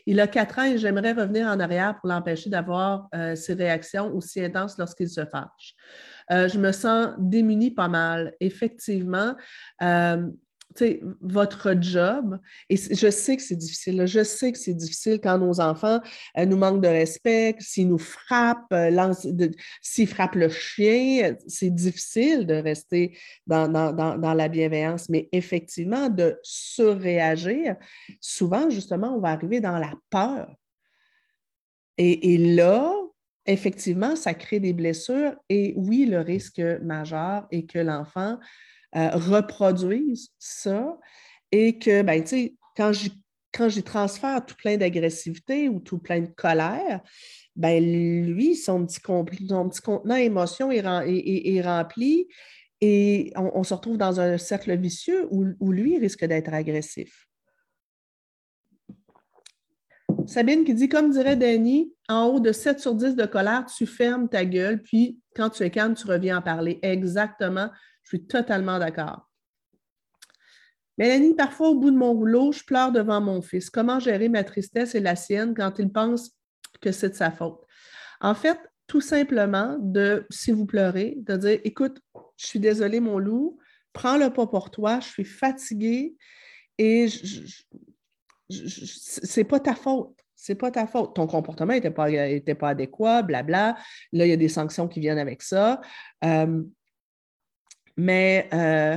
[0.04, 4.14] Il a quatre ans et j'aimerais revenir en arrière pour l'empêcher d'avoir euh, ses réactions
[4.14, 5.74] aussi intenses lorsqu'il se fâche.
[6.30, 8.34] Euh, je me sens démunie pas mal.
[8.40, 9.34] Effectivement,
[9.82, 10.28] euh,
[11.20, 15.60] votre job, et je sais que c'est difficile, je sais que c'est difficile quand nos
[15.60, 16.00] enfants
[16.38, 19.12] euh, nous manquent de respect, s'ils nous frappent, euh,
[19.82, 23.68] s'ils frappent le chien, c'est difficile de rester dans,
[24.34, 27.76] la bienveillance, mais effectivement, de surréagir,
[28.20, 30.54] souvent, justement, on va arriver dans la peur.
[31.98, 32.94] Et là,
[33.46, 38.38] effectivement, ça crée des blessures et oui, le risque majeur est que l'enfant
[38.96, 40.98] euh, reproduisent ça
[41.52, 42.54] et que, ben, tu sais,
[43.52, 47.00] quand j'y transfère tout plein d'agressivité ou tout plein de colère,
[47.56, 49.00] ben lui, son petit,
[49.48, 52.28] son petit contenant émotion est, rempli
[52.80, 57.28] et on, se retrouve dans un cercle vicieux où, où lui risque d'être agressif.
[60.26, 63.86] Sabine qui dit, comme dirait Danny, en haut de 7 sur 10 de colère, tu
[63.86, 66.78] fermes ta gueule, puis quand tu es calme, tu reviens en parler.
[66.82, 67.68] Exactement.
[68.10, 69.30] Je suis totalement d'accord.
[70.98, 73.70] Mélanie, parfois au bout de mon rouleau, je pleure devant mon fils.
[73.70, 76.32] Comment gérer ma tristesse et la sienne quand il pense
[76.80, 77.64] que c'est de sa faute?
[78.20, 82.00] En fait, tout simplement, de, si vous pleurez, de dire Écoute,
[82.36, 83.58] je suis désolée, mon loup,
[83.92, 86.16] prends-le pas pour toi, je suis fatiguée
[86.78, 87.06] et
[88.48, 90.16] c'est pas ta faute.
[90.34, 91.14] C'est pas ta faute.
[91.14, 93.76] Ton comportement n'était pas, était pas adéquat, blabla.
[94.12, 95.80] Là, il y a des sanctions qui viennent avec ça.
[96.24, 96.62] Euh,
[97.96, 98.96] mais euh,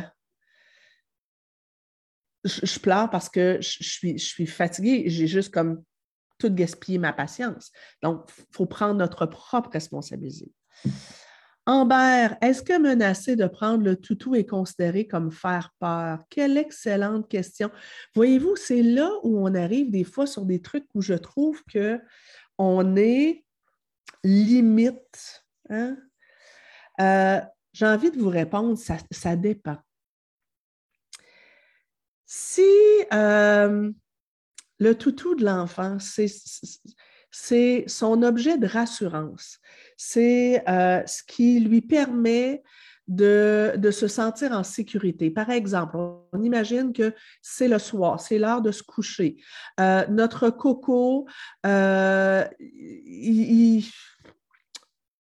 [2.43, 5.03] je, pleure parce que je, suis, fatiguée.
[5.07, 5.83] J'ai juste comme
[6.37, 7.71] tout gaspillé ma patience.
[8.01, 10.51] Donc, il faut prendre notre propre responsabilité.
[11.65, 16.19] Amber, est-ce que menacer de prendre le toutou est considéré comme faire peur?
[16.29, 17.71] Quelle excellente question.
[18.15, 22.95] Voyez-vous, c'est là où on arrive des fois sur des trucs où je trouve qu'on
[22.97, 23.45] est
[24.25, 25.45] limite.
[25.69, 25.97] Hein?
[26.99, 27.41] Euh,
[27.73, 29.77] j'ai envie de vous répondre, ça, dépend.
[32.25, 32.61] Si
[33.11, 33.91] euh,
[34.79, 36.27] le toutou de l'enfant, c'est
[37.87, 39.59] son objet de rassurance,
[39.97, 42.63] c'est euh, ce qui lui permet
[43.07, 45.29] de, se sentir en sécurité.
[45.29, 49.37] Par exemple, on imagine que c'est le soir, c'est l'heure de se coucher.
[49.79, 51.27] Euh, notre coco,
[51.65, 53.83] il,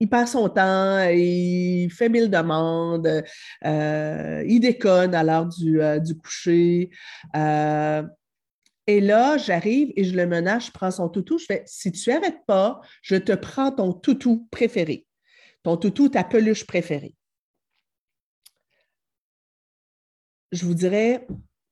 [0.08, 3.24] passe son temps, il fait mille demandes,
[3.64, 6.90] il déconne à l'heure du, du, coucher.
[8.90, 12.10] Et là, j'arrive et je le menace, je prends son toutou, je fais si tu
[12.10, 15.06] n'arrêtes pas, je te prends ton toutou préféré,
[15.62, 17.14] ton toutou, ta peluche préférée.
[20.52, 21.28] Je vous dirais,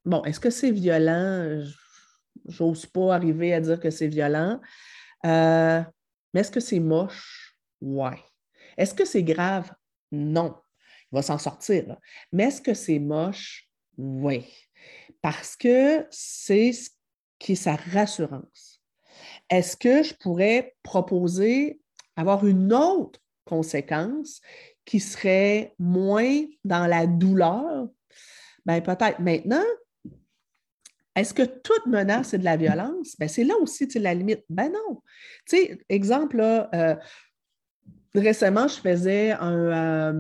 [0.06, 1.64] bon, est-ce que c'est violent?
[2.46, 4.62] J'ose pas arriver à dire que c'est violent.
[5.26, 5.82] Euh,
[6.36, 7.47] mais est-ce que c'est moche?
[7.82, 8.20] Ouais.
[8.78, 9.72] Est-ce que c'est grave?
[10.12, 10.56] Non.
[11.12, 11.98] Il va s'en sortir.
[12.32, 13.68] Mais est-ce que c'est moche?
[13.98, 14.46] Oui.
[15.22, 16.90] Parce que c'est ce
[17.40, 18.82] qui est sa rassurance.
[19.50, 21.80] Est-ce que je pourrais proposer
[22.16, 24.42] avoir une autre conséquence
[24.86, 27.88] qui serait moins dans la douleur?
[28.66, 29.64] Bien, peut-être maintenant,
[31.16, 33.18] est-ce que toute menace est de la violence?
[33.18, 34.44] Bien, c'est là aussi la limite.
[34.50, 35.02] Ben non.
[35.48, 36.96] Tu sais, exemple, euh,
[38.18, 40.14] récemment, je faisais un,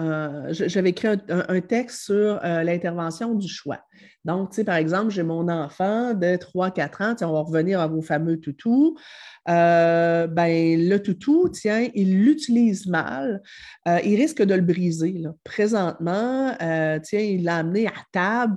[0.00, 3.80] euh, j'avais écrit un, texte sur euh, l'intervention du choix.
[4.24, 7.86] Donc, tu sais, par exemple, j'ai mon enfant de 3-4 ans, on va revenir à
[7.86, 8.96] vos fameux toutous.
[9.48, 13.40] Euh, ben, le toutou, tiens, il l'utilise mal,
[13.86, 15.22] il risque de le briser.
[15.44, 18.56] Présentement, tiens, il l'a amené à table,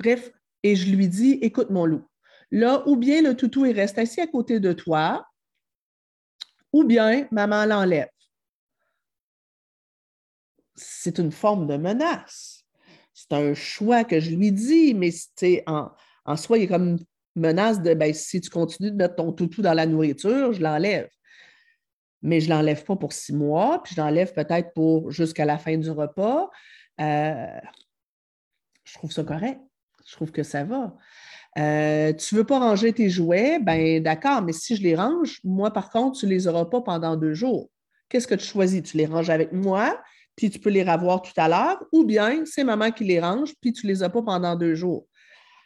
[0.00, 0.32] bref,
[0.64, 2.02] et je lui dis, écoute mon loup,
[2.50, 5.27] là, ou bien le toutou, il reste assis à côté de toi,
[6.72, 8.08] ou bien maman l'enlève
[10.78, 12.64] c'est une forme de menace.
[13.12, 15.10] C'est un choix que je lui dis, mais
[15.66, 15.90] en,
[16.24, 17.04] en soi, il a comme une
[17.34, 21.08] menace de ben, si tu continues de mettre ton toutou dans la nourriture, je l'enlève.
[22.22, 25.58] Mais je ne l'enlève pas pour six mois, puis je l'enlève peut-être pour jusqu'à la
[25.58, 26.48] fin du repas.
[27.00, 27.60] Euh,
[28.84, 29.60] je trouve ça correct.
[30.08, 30.96] Je trouve que ça va.
[31.58, 35.40] Euh, tu ne veux pas ranger tes jouets, ben d'accord, mais si je les range,
[35.44, 37.68] moi, par contre, tu ne les auras pas pendant deux jours.
[38.08, 38.82] Qu'est-ce que tu choisis?
[38.82, 40.00] Tu les ranges avec moi,
[40.34, 43.52] puis tu peux les revoir tout à l'heure, ou bien c'est maman qui les range,
[43.60, 45.06] puis tu ne les as pas pendant deux jours.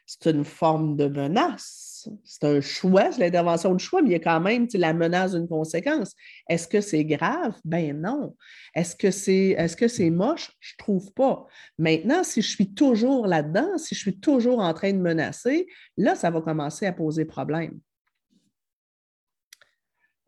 [0.07, 1.82] C'est une forme de menace.
[2.25, 5.33] C'est un choix, c'est l'intervention de choix, mais il y a quand même la menace
[5.33, 6.15] d'une conséquence.
[6.49, 7.55] Est-ce que c'est grave?
[7.65, 8.37] Ben non.
[8.75, 10.53] Est-ce que c'est est -ce c'est moche?
[10.61, 11.47] Je trouve pas.
[11.79, 16.15] Maintenant, si je suis toujours là-dedans, si je suis toujours en train de menacer, là,
[16.15, 17.81] ça va commencer à poser problème.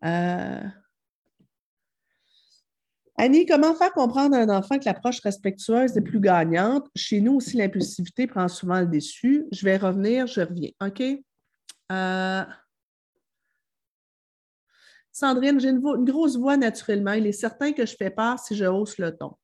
[0.05, 0.69] Euh,
[3.17, 6.89] Annie, comment faire comprendre à un enfant que l'approche respectueuse est plus gagnante?
[6.97, 9.47] Chez nous aussi, l'impulsivité prend souvent le dessus.
[9.53, 10.71] Je vais revenir, je reviens.
[10.85, 11.03] OK?
[11.93, 12.45] Euh,
[15.13, 17.13] Sandrine, j'ai une, grosse voix naturellement.
[17.13, 19.37] Il est certain que je fais peur si je hausse le ton.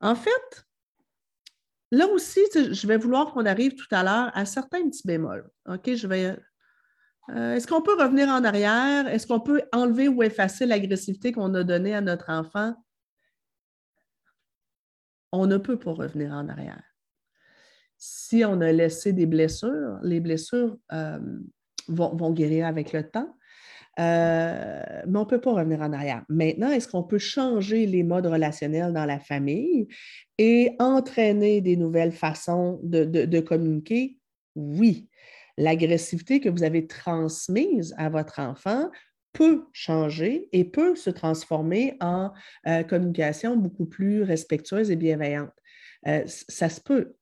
[0.00, 0.64] En fait,
[1.90, 5.50] là aussi, je vais vouloir qu'on arrive tout à l'heure à certains petits bémols.
[5.66, 5.76] Euh,
[7.54, 9.08] est-ce qu'on peut revenir en arrière?
[9.08, 12.74] Est-ce qu'on peut enlever ou effacer l'agressivité qu'on a donnée à notre enfant?
[15.32, 16.87] On ne peut pas revenir en arrière.
[17.98, 21.18] Si on a laissé des blessures, les blessures euh,
[21.88, 23.34] vont, guérir avec le temps.
[23.98, 26.24] euh, mais on ne peut pas revenir en arrière.
[26.28, 29.88] Maintenant, est-ce qu'on peut changer les modes relationnels dans la famille
[30.38, 34.18] et entraîner des nouvelles façons de, communiquer?
[34.54, 35.08] Oui.
[35.56, 38.90] L'agressivité que vous avez transmise à votre enfant
[39.32, 42.30] peut changer et peut se transformer en
[42.68, 45.50] euh, communication beaucoup plus respectueuse et bienveillante.
[46.26, 47.16] Ça se peut.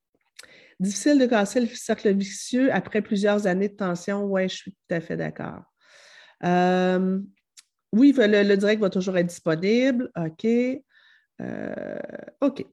[0.78, 4.24] Difficile de casser le cercle vicieux après plusieurs années de tension.
[4.24, 5.62] Oui, je suis tout à fait d'accord.
[6.44, 7.18] Euh,
[7.92, 10.10] oui, le, direct va toujours être disponible.
[10.16, 10.44] OK.
[11.40, 11.98] Euh,
[12.42, 12.66] OK.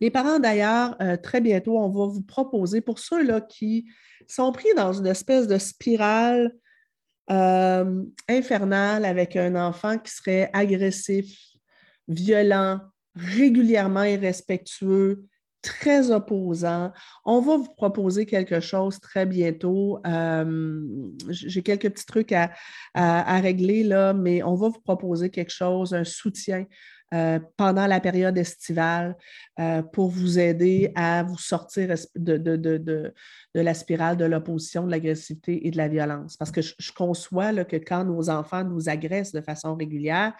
[0.00, 3.86] Les parents, d'ailleurs, euh, très bientôt, on va vous proposer, pour ceux-là qui
[4.26, 6.52] sont pris dans une espèce de spirale
[7.28, 11.36] infernale avec un enfant qui serait agressif,
[12.06, 12.80] violent,
[13.16, 15.26] régulièrement irrespectueux,
[15.62, 16.92] très opposant.
[17.24, 20.00] On va vous proposer quelque chose très bientôt.
[20.06, 20.84] Euh,
[21.28, 26.04] j'ai quelques petits trucs à, régler, là, mais on va vous proposer quelque chose, un
[26.04, 26.66] soutien
[27.14, 29.16] euh, pendant la période estivale
[29.60, 33.12] euh, pour vous aider à vous sortir de, de,
[33.54, 36.36] la spirale de l'opposition, de l'agressivité et de la violence.
[36.36, 40.34] Parce que je, conçois que quand nos enfants nous agressent de façon régulière,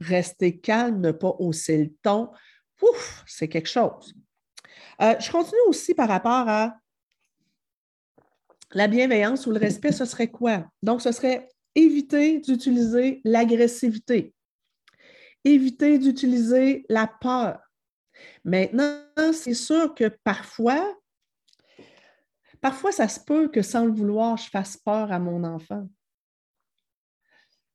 [0.00, 2.30] rester calme, ne pas hausser le ton,
[3.26, 4.14] c'est quelque chose.
[5.00, 6.76] Euh, je continue aussi par rapport à
[8.72, 10.66] la bienveillance ou le respect, ce serait quoi?
[10.82, 14.34] Donc, ce serait éviter d'utiliser l'agressivité,
[15.44, 17.60] éviter d'utiliser la peur.
[18.44, 20.96] Maintenant, c'est sûr que parfois,
[22.60, 25.88] parfois, ça se peut que sans le vouloir, je fasse peur à mon enfant.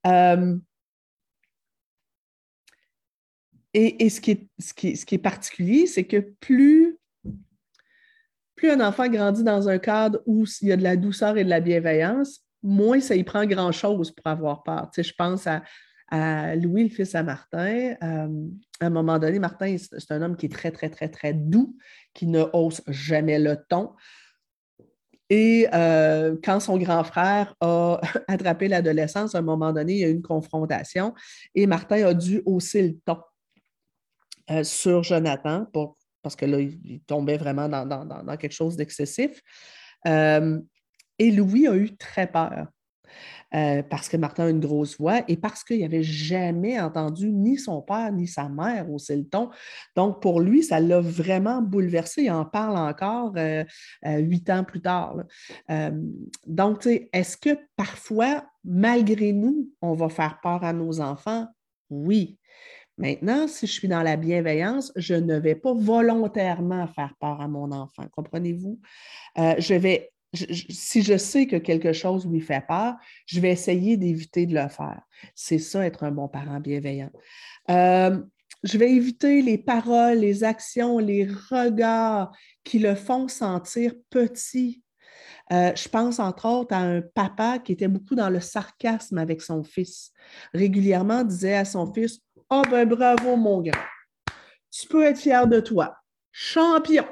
[0.05, 0.57] Euh,
[3.73, 6.99] et, ce, qui est, particulier, c'est que plus
[8.55, 11.43] plus un enfant grandit dans un cadre où il y a de la douceur et
[11.43, 14.89] de la bienveillance, moins ça y prend grand-chose pour avoir peur.
[14.93, 17.95] Tu sais, je pense à, Louis, le fils à Martin.
[18.03, 18.27] Euh,
[18.79, 21.75] à un moment donné, Martin, c'est un homme qui est très, très, très, très doux,
[22.13, 23.93] qui ne hausse jamais le ton.
[25.31, 30.03] Et euh, quand son grand frère a attrapé l'adolescence, à un moment donné, il y
[30.03, 31.15] a eu une confrontation
[31.55, 33.17] et Martin a dû hausser le ton
[34.51, 35.65] euh, sur Jonathan
[36.21, 39.41] parce que là, il, tombait vraiment dans, quelque chose d'excessif.
[40.07, 40.59] Euh,
[41.19, 42.67] et Louis a eu très peur.
[43.53, 47.57] Euh, parce que Martin a une grosse voix et parce qu'il n'avait jamais entendu ni
[47.57, 49.51] son père ni sa mère au le ton.
[49.95, 52.23] Donc, pour lui, ça l'a vraiment bouleversé.
[52.23, 53.35] Il en parle encore
[54.03, 55.17] huit ans plus tard.
[56.47, 61.47] donc, est-ce que parfois, malgré nous, on va faire peur à nos enfants?
[61.91, 62.39] Oui.
[62.97, 67.47] Maintenant, si je suis dans la bienveillance, je ne vais pas volontairement faire peur à
[67.47, 68.79] mon enfant, comprenez-vous?
[69.39, 73.97] Euh, je vais, si je sais que quelque chose lui fait peur, je vais essayer
[73.97, 75.01] d'éviter de le faire.
[75.33, 77.09] C'est ça, être un bon parent bienveillant.
[77.71, 78.21] Euh,
[78.63, 82.31] je vais éviter les paroles, les actions, les regards
[82.63, 84.83] qui le font sentir petit.
[85.51, 89.41] Euh, je pense entre autres à un papa qui était beaucoup dans le sarcasme avec
[89.41, 90.11] son fils.
[90.53, 92.21] Régulièrement disait à son fils
[92.55, 93.81] ah ben bravo, mon grand.
[94.69, 95.95] Tu peux être fier de toi.
[96.31, 97.05] Champion.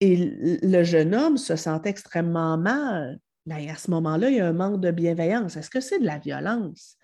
[0.00, 3.20] Et le jeune homme se sent extrêmement mal.
[3.46, 5.56] Ben, à ce moment-là, il y a un manque de bienveillance.
[5.56, 6.96] Est-ce que c'est de la violence?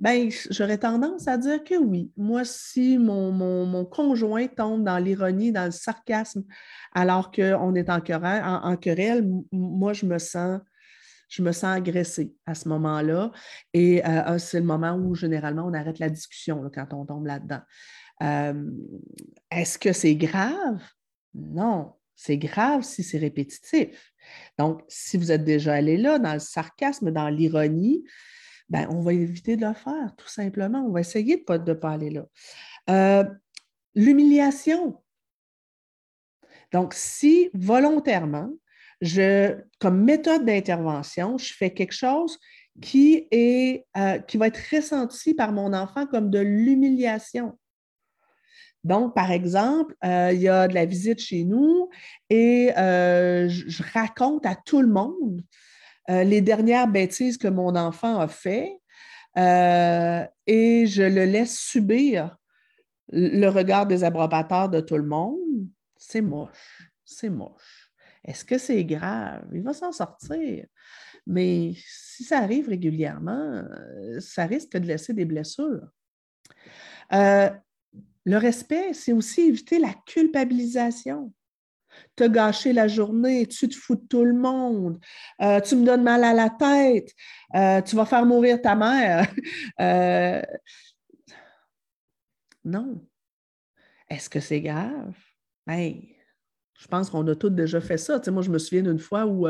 [0.00, 2.10] Ben, j'aurais tendance à dire que oui.
[2.16, 6.42] Moi, si mon, conjoint tombe dans l'ironie, dans le sarcasme,
[6.92, 10.60] alors qu'on est en querelle, moi, je me sens
[11.32, 13.32] je me sens agressée à ce moment-là.
[13.72, 17.26] Et euh, ah, c'est le moment où généralement on arrête la discussion quand on tombe
[17.26, 17.62] là-dedans.
[18.22, 18.70] Euh,
[19.50, 20.82] est-ce que c'est grave?
[21.34, 24.12] Non, c'est grave si c'est répétitif.
[24.58, 28.04] Donc, si vous êtes déjà allé là, dans le sarcasme, dans l'ironie,
[28.68, 30.84] ben, on va éviter de le faire, tout simplement.
[30.86, 32.26] On va essayer de ne pas, pas, aller là.
[32.90, 33.24] Euh,
[33.94, 35.02] l'humiliation.
[36.72, 38.50] Donc, si volontairement,
[39.02, 42.38] je, comme méthode d'intervention, je fais quelque chose
[42.80, 47.58] qui, est, euh, qui va être ressenti par mon enfant comme de l'humiliation.
[48.84, 51.88] Donc, par exemple, euh, il y a de la visite chez nous
[52.30, 55.42] et euh, je, raconte à tout le monde
[56.08, 58.76] les dernières bêtises que mon enfant a fait
[59.36, 62.36] et je le laisse subir
[63.12, 65.38] le regard des abreuvateurs de tout le monde.
[65.96, 67.81] C'est moche, c'est moche.
[68.24, 69.44] Est-ce que c'est grave?
[69.52, 70.66] Il va s'en sortir.
[71.26, 75.88] Mais si ça arrive régulièrement, euh, ça risque de laisser des blessures.
[77.12, 77.50] Euh,
[78.24, 81.32] le respect, c'est aussi éviter la culpabilisation.
[82.20, 84.98] As gâché la journée, tu te fous de tout le monde,
[85.42, 87.10] euh, tu me donnes mal à la tête,
[87.86, 89.28] tu vas faire mourir ta mère.
[92.64, 93.04] Non.
[94.08, 95.16] Est-ce que c'est grave?
[95.66, 96.16] Hey,
[96.82, 98.20] je pense qu'on a tous déjà fait ça.
[98.28, 99.46] moi, je me souviens d'une fois où,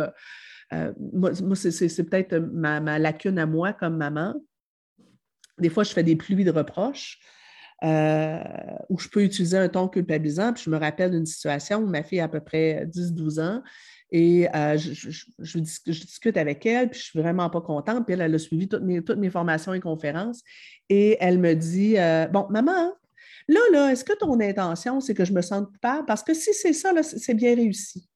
[1.13, 4.35] moi, c'est peut-être ma, lacune à moi comme maman.
[5.59, 7.19] Des fois, je fais des pluies de reproches.
[7.85, 8.39] Euh,
[8.91, 10.53] où je peux utiliser un ton culpabilisant.
[10.53, 13.61] Puis je me rappelle d'une situation où ma fille a à peu près 10-12 ans
[14.13, 18.07] et euh, je, discute avec elle, puis je suis vraiment pas contente.
[18.07, 20.43] Puis elle, a suivi toutes mes, formations et conférences
[20.89, 22.93] et elle me dit euh, Bon, maman,
[23.49, 26.07] là, là, est-ce que ton intention, c'est que je me sente coupable?
[26.07, 28.09] Parce que si c'est ça, c'est bien réussi.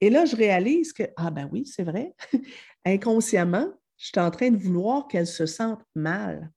[0.00, 2.14] Et là, je réalise que, ah ben oui, c'est vrai.
[2.84, 6.50] Inconsciemment, je suis en train de vouloir qu'elle se sente mal.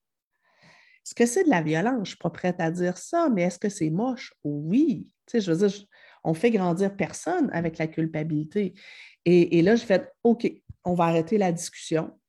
[1.06, 1.94] Est-ce que c'est de la violence?
[1.94, 4.34] Je ne suis pas prête à dire ça, mais est-ce que c'est moche?
[4.44, 5.14] Oui.
[5.28, 5.86] Tu sais, je veux dire,
[6.24, 8.74] on fait grandir personne avec la culpabilité.
[9.26, 10.52] Et, là, je fais OK,
[10.84, 12.20] on va arrêter la discussion.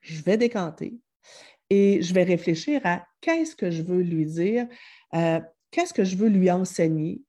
[0.00, 0.98] Je vais décanter
[1.70, 4.66] et je vais réfléchir à qu'est-ce que je veux lui dire,
[5.14, 5.40] euh,
[5.70, 7.22] qu'est-ce que je veux lui enseigner.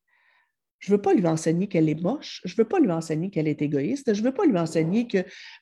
[0.80, 3.30] Je ne veux pas lui enseigner qu'elle est moche, je ne veux pas lui enseigner
[3.30, 5.08] qu'elle est égoïste, je ne veux pas lui enseigner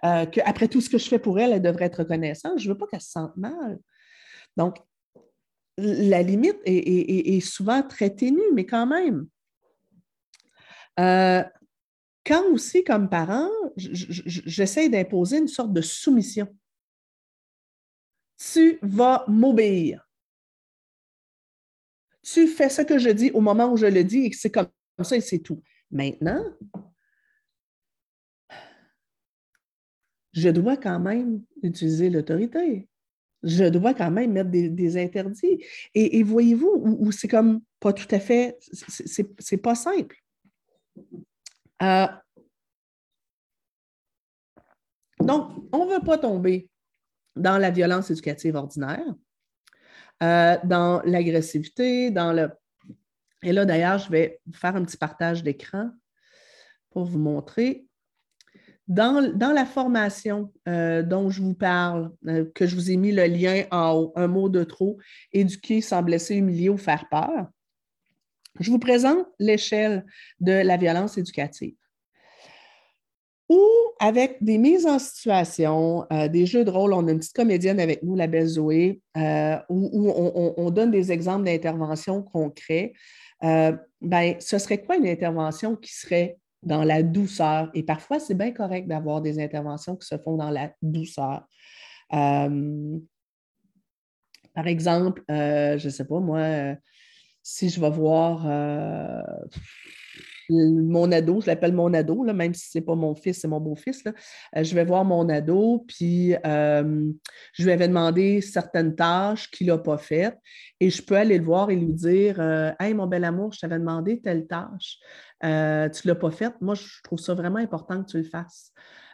[0.06, 2.74] euh, qu'après tout ce que je fais pour elle, elle devrait être reconnaissante, je ne
[2.74, 3.80] veux pas qu'elle se sente mal.
[4.56, 4.78] Donc,
[5.78, 9.28] la limite est, souvent très ténue, mais quand même.
[11.00, 11.44] Euh,
[12.26, 16.48] quand aussi, comme parent, j'essaie d'imposer une sorte de soumission.
[18.40, 20.08] Tu vas m'obéir.
[22.24, 24.68] Tu fais ce que je dis au moment où je le dis et c'est comme
[25.02, 25.62] ça et c'est tout.
[25.92, 26.44] Maintenant,
[30.34, 32.88] je dois quand même utiliser l'autorité
[33.44, 35.64] je dois quand même mettre des, interdits.
[35.94, 38.58] Et, voyez-vous, c'est comme pas tout à fait,
[39.40, 40.18] c'est pas simple.
[41.82, 42.08] Euh,
[45.20, 46.70] donc, on ne veut pas tomber
[47.36, 49.16] dans la violence éducative ordinaire,
[50.22, 52.50] euh, dans l'agressivité, dans le...
[53.42, 55.92] Et là, d'ailleurs, je vais faire un petit partage d'écran
[56.90, 57.86] pour vous montrer.
[58.88, 63.26] Dans, la formation euh, dont je vous parle, euh, que je vous ai mis le
[63.26, 64.98] lien en haut, un mot de trop,
[65.32, 67.50] éduquer sans blesser, humilier ou faire peur,
[68.60, 70.06] je vous présente l'échelle
[70.40, 71.76] de la violence éducative.
[73.50, 73.62] Ou
[74.00, 77.80] avec des mises en situation, euh, des jeux de rôle, on a une petite comédienne
[77.80, 79.02] avec nous, la belle Zoé,
[79.70, 82.94] où, on, donne des exemples d'interventions concrets.
[83.42, 87.70] ben, ce serait quoi une intervention qui serait dans la douceur?
[87.74, 91.48] Et parfois, c'est bien correct d'avoir des interventions qui se font dans la douceur.
[92.14, 93.00] Euh,
[94.54, 96.76] par exemple, euh, je ne sais pas, moi, euh,
[97.44, 98.46] si je vais voir
[100.50, 103.60] mon ado, je l'appelle mon ado, même si ce n'est pas mon fils, c'est mon
[103.60, 104.04] beau-fils,
[104.56, 109.98] je vais voir mon ado, puis je lui avais demandé certaines tâches qu'il n'a pas
[109.98, 110.38] faites,
[110.80, 112.40] et je peux aller le voir et lui dire
[112.80, 115.00] Hey, mon bel amour, je t'avais demandé telle tâche.
[115.44, 118.24] Euh, tu ne l'as pas fait, moi, je trouve ça vraiment important que tu le
[118.24, 118.74] fasses.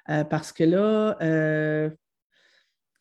[0.10, 1.90] Euh, parce que là, euh,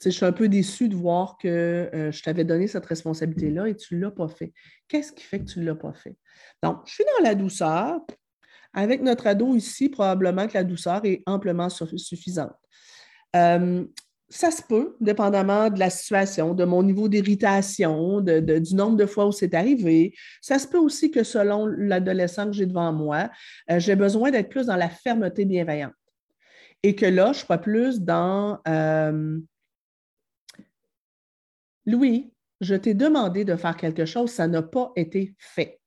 [0.03, 3.97] je suis un peu déçue de voir que je t'avais donné cette responsabilité-là et tu
[3.97, 4.53] ne l'as pas fait.
[4.89, 6.17] Qu'est-ce qui fait que tu ne l'as pas fait?
[6.63, 8.01] Donc, je suis dans la douceur.
[8.75, 12.53] Avec notre ado ici, probablement que la douceur est amplement suffisante
[14.35, 19.27] ça se peut, dépendamment de la situation, de mon niveau d'irritation, du nombre de fois
[19.27, 20.15] où c'est arrivé.
[20.41, 23.31] Ça se peut aussi que selon l'adolescent que j'ai devant moi,
[23.71, 25.93] euh, j'ai besoin d'être plus dans la fermeté bienveillante.
[26.83, 29.39] Et que là, je sois plus dans euh,
[31.87, 35.81] Louis, je t'ai demandé de faire quelque chose, ça n'a pas été fait.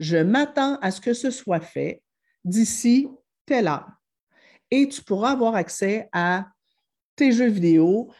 [0.00, 2.02] Je m'attends à ce que ce soit fait
[2.44, 3.08] d'ici
[3.46, 3.88] telle heure.
[4.70, 6.46] Et tu pourras avoir accès à
[7.16, 8.10] tes jeux vidéo.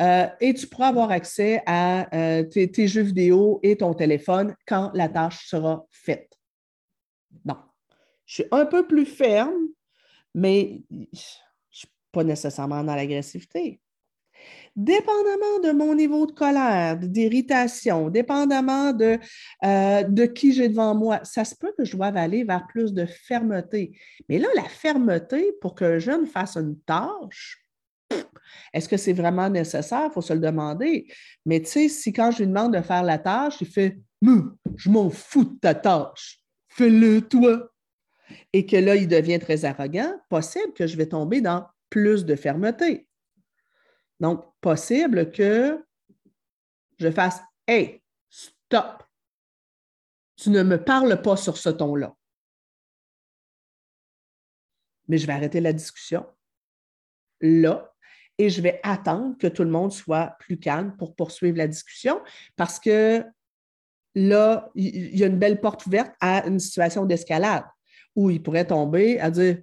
[0.00, 4.90] Euh, et tu pourras avoir accès à euh, tes, jeux vidéo et ton téléphone quand
[4.94, 6.32] la tâche sera faite.
[7.44, 7.56] Bon,
[8.24, 9.68] je suis un peu plus ferme,
[10.34, 11.06] mais je ne
[11.70, 13.80] suis pas nécessairement dans l'agressivité.
[14.76, 19.18] Dépendamment de mon niveau de colère, d'irritation, dépendamment de,
[19.64, 22.92] euh, de qui j'ai devant moi, ça se peut que je doive aller vers plus
[22.92, 23.98] de fermeté.
[24.28, 27.66] Mais là, la fermeté, pour qu'un jeune fasse une tâche,
[28.72, 30.08] est-ce que c'est vraiment nécessaire?
[30.10, 31.06] Il faut se le demander.
[31.44, 33.98] Mais tu sais, si quand je lui demande de faire la tâche, il fait
[34.76, 37.70] Je m'en fous de ta tâche, fais-le toi.
[38.52, 42.34] Et que là, il devient très arrogant, possible que je vais tomber dans plus de
[42.34, 43.05] fermeté.
[44.20, 45.84] Donc, possible que
[46.98, 49.02] je fasse Hey, stop!
[50.36, 52.14] Tu ne me parles pas sur ce ton-là.
[55.08, 56.26] mais je vais arrêter la discussion
[57.40, 57.92] là
[58.38, 62.20] et je vais attendre que tout le monde soit plus calme pour poursuivre la discussion
[62.56, 63.24] parce que
[64.14, 67.64] là, il y a une belle porte ouverte à une situation d'escalade
[68.14, 69.58] où il pourrait tomber à dire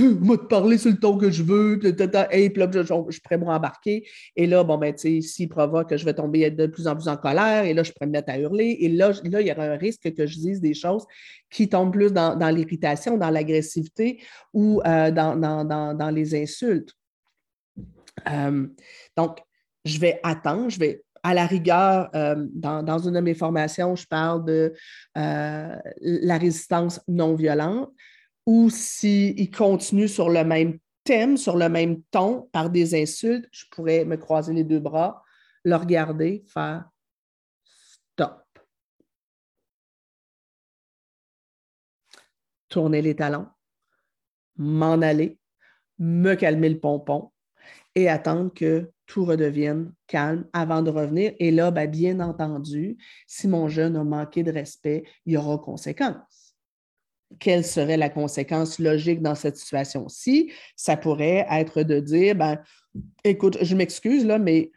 [0.00, 3.20] moi te parler sur le ton que je veux, puis, et puis là, je, je,
[3.20, 4.06] pourrais me rembarquer.
[4.36, 7.08] Et là, bon, ben, tu sais, s'il provoque, je vais tomber de plus en plus
[7.08, 8.78] en colère, et là, je pourrais me mettre à hurler.
[8.80, 11.04] Et là, là il y aura un risque que je dise des choses
[11.50, 14.22] qui tombent plus dans, l'irritation, dans l'agressivité
[14.54, 16.94] ou euh, dans, dans, les insultes.
[18.30, 18.66] Euh,
[19.16, 19.38] donc,
[19.84, 24.06] je vais attendre, je vais à la rigueur, euh, dans, une de mes formations, je
[24.06, 24.72] parle de
[25.14, 27.92] la résistance non violente
[28.46, 33.64] ou s'il continue sur le même thème, sur le même ton, par des insultes, je
[33.70, 35.22] pourrais me croiser les deux bras,
[35.64, 36.88] le regarder, faire
[37.64, 38.44] stop.
[42.68, 43.48] Tourner les talons,
[44.56, 45.38] m'en aller,
[45.98, 47.30] me calmer le pompon
[47.94, 51.34] et attendre que tout redevienne calme avant de revenir.
[51.38, 55.58] Et là, ben, bien entendu, si mon jeune a manqué de respect, il y aura
[55.58, 56.31] conséquences
[57.38, 60.52] quelle serait la conséquence logique dans cette situation-ci?
[60.76, 62.58] Ça pourrait être de dire, ben,
[63.24, 64.70] écoute, je m'excuse, là, mais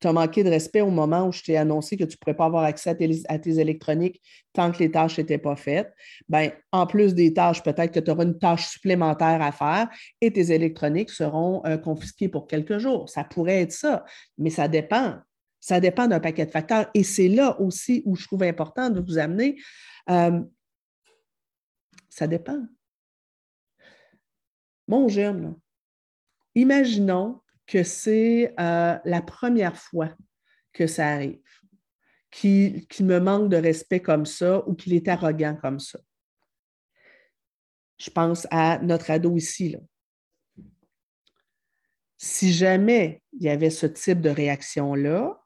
[0.00, 2.36] tu as manqué de respect au moment où je t'ai annoncé que tu ne pourrais
[2.36, 4.20] pas avoir accès à tes, électroniques
[4.52, 5.92] tant que les tâches n'étaient pas faites.
[6.28, 9.88] Ben, en plus des tâches, peut-être que tu auras une tâche supplémentaire à faire
[10.20, 13.08] et tes électroniques seront euh, confisquées pour quelques jours.
[13.08, 14.04] Ça pourrait être ça,
[14.36, 15.14] mais ça dépend.
[15.60, 16.86] Ça dépend d'un paquet de facteurs.
[16.94, 19.56] Et c'est là aussi où je trouve important de vous amener.
[20.10, 20.40] Euh,
[22.16, 22.66] ça dépend.
[24.88, 25.60] Mon jeune,
[26.54, 30.16] imaginons que c'est euh, la première fois
[30.72, 31.42] que ça arrive,
[32.30, 35.98] qu'il me manque de respect comme ça ou qu'il est arrogant comme ça.
[37.98, 39.70] Je pense à notre ado ici.
[39.72, 39.80] Là.
[42.16, 45.38] Si jamais il y avait ce type de réaction-là,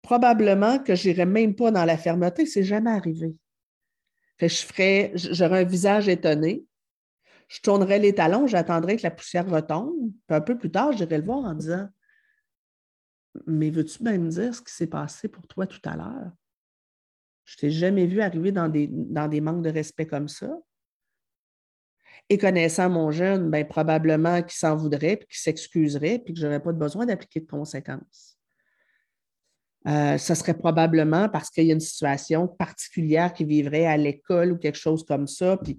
[0.00, 3.34] probablement que je n'irais même pas dans la fermeté, c'est jamais arrivé
[4.48, 6.64] j'aurais un visage étonné.
[7.48, 10.12] Je tournerais les talons, j'attendrais que la poussière retombe.
[10.26, 11.88] Puis un peu plus tard, j'irais le voir en disant
[13.46, 16.30] Mais veux-tu même dire ce qui s'est passé pour toi tout à l'heure?
[17.44, 20.50] Je t'ai jamais vu arriver dans des, dans des manques de respect comme ça.
[22.28, 26.46] Et connaissant mon jeune, ben, probablement qu'il s'en voudrait, puis qu'il s'excuserait, puis que je
[26.46, 28.39] n'aurais pas besoin d'appliquer de conséquences.
[29.86, 34.52] Euh, ce serait probablement parce qu'il y a une situation particulière qui vivrait à l'école
[34.52, 35.56] ou quelque chose comme ça.
[35.56, 35.78] Puis,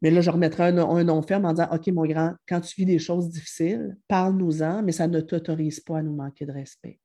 [0.00, 2.86] mais là, je remettrais un, nom ferme en disant OK, mon grand, quand tu vis
[2.86, 6.98] des choses difficiles, parle-nous-en, mais ça ne t'autorise pas à nous manquer de respect.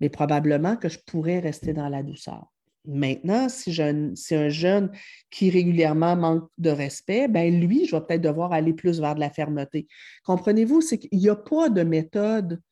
[0.00, 2.46] Mais probablement que je pourrais rester dans la douceur.
[2.86, 3.74] Maintenant, si,
[4.14, 4.90] c'est un jeune
[5.30, 9.20] qui régulièrement manque de respect, ben lui, je vais peut-être devoir aller plus vers de
[9.20, 9.88] la fermeté.
[10.24, 12.62] Comprenez-vous, c'est qu'il n'y a pas de méthode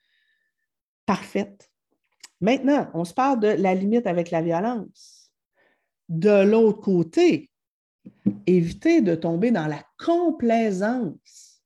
[1.05, 1.69] parfaite.
[2.45, 5.33] Maintenant, on se parle de la limite avec la violence.
[6.11, 7.49] De l'autre côté,
[8.47, 11.63] éviter de tomber dans la complaisance.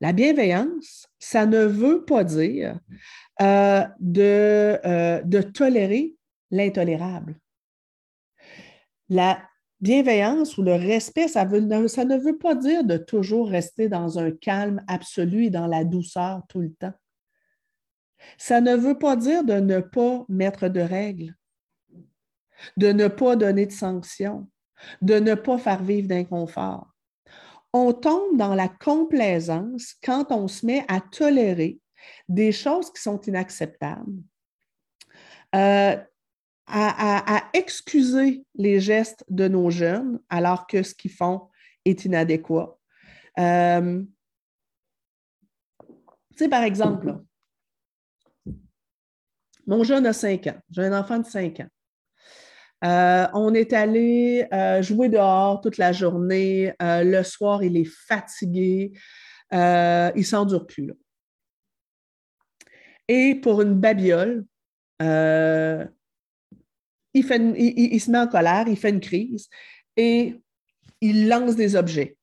[0.00, 2.80] La bienveillance, ça ne veut pas dire
[3.42, 6.16] euh, de, euh, de tolérer
[6.50, 7.36] l'intolérable.
[9.10, 9.46] La
[9.80, 14.82] bienveillance ou le respect, ça ne veut pas dire de toujours rester dans un calme
[14.86, 16.94] absolu et dans la douceur tout le temps.
[18.38, 21.34] Ça ne veut pas dire de ne pas mettre de règles,
[22.76, 24.48] de ne pas donner de sanctions,
[25.00, 26.88] de ne pas faire vivre d'inconfort.
[27.72, 31.80] On tombe dans la complaisance quand on se met à tolérer
[32.28, 34.22] des choses qui sont inacceptables,
[35.54, 35.96] euh,
[36.66, 41.48] à, excuser les gestes de nos jeunes alors que ce qu'ils font
[41.84, 42.78] est inadéquat.
[43.38, 44.02] Euh,
[46.30, 47.18] tu sais, par exemple,
[49.72, 50.58] mon jeune a 5 ans.
[50.70, 51.68] J'ai un enfant de 5 ans.
[52.84, 56.74] Euh, on est allé euh, jouer dehors toute la journée.
[56.82, 58.92] Euh, le soir, il est fatigué.
[59.50, 60.92] il ne s'endure plus.
[63.08, 64.44] Et pour une babiole,
[65.00, 65.88] il,
[67.14, 69.48] il, se met en colère, il fait une crise
[69.96, 70.38] et
[71.00, 72.18] il lance des objets.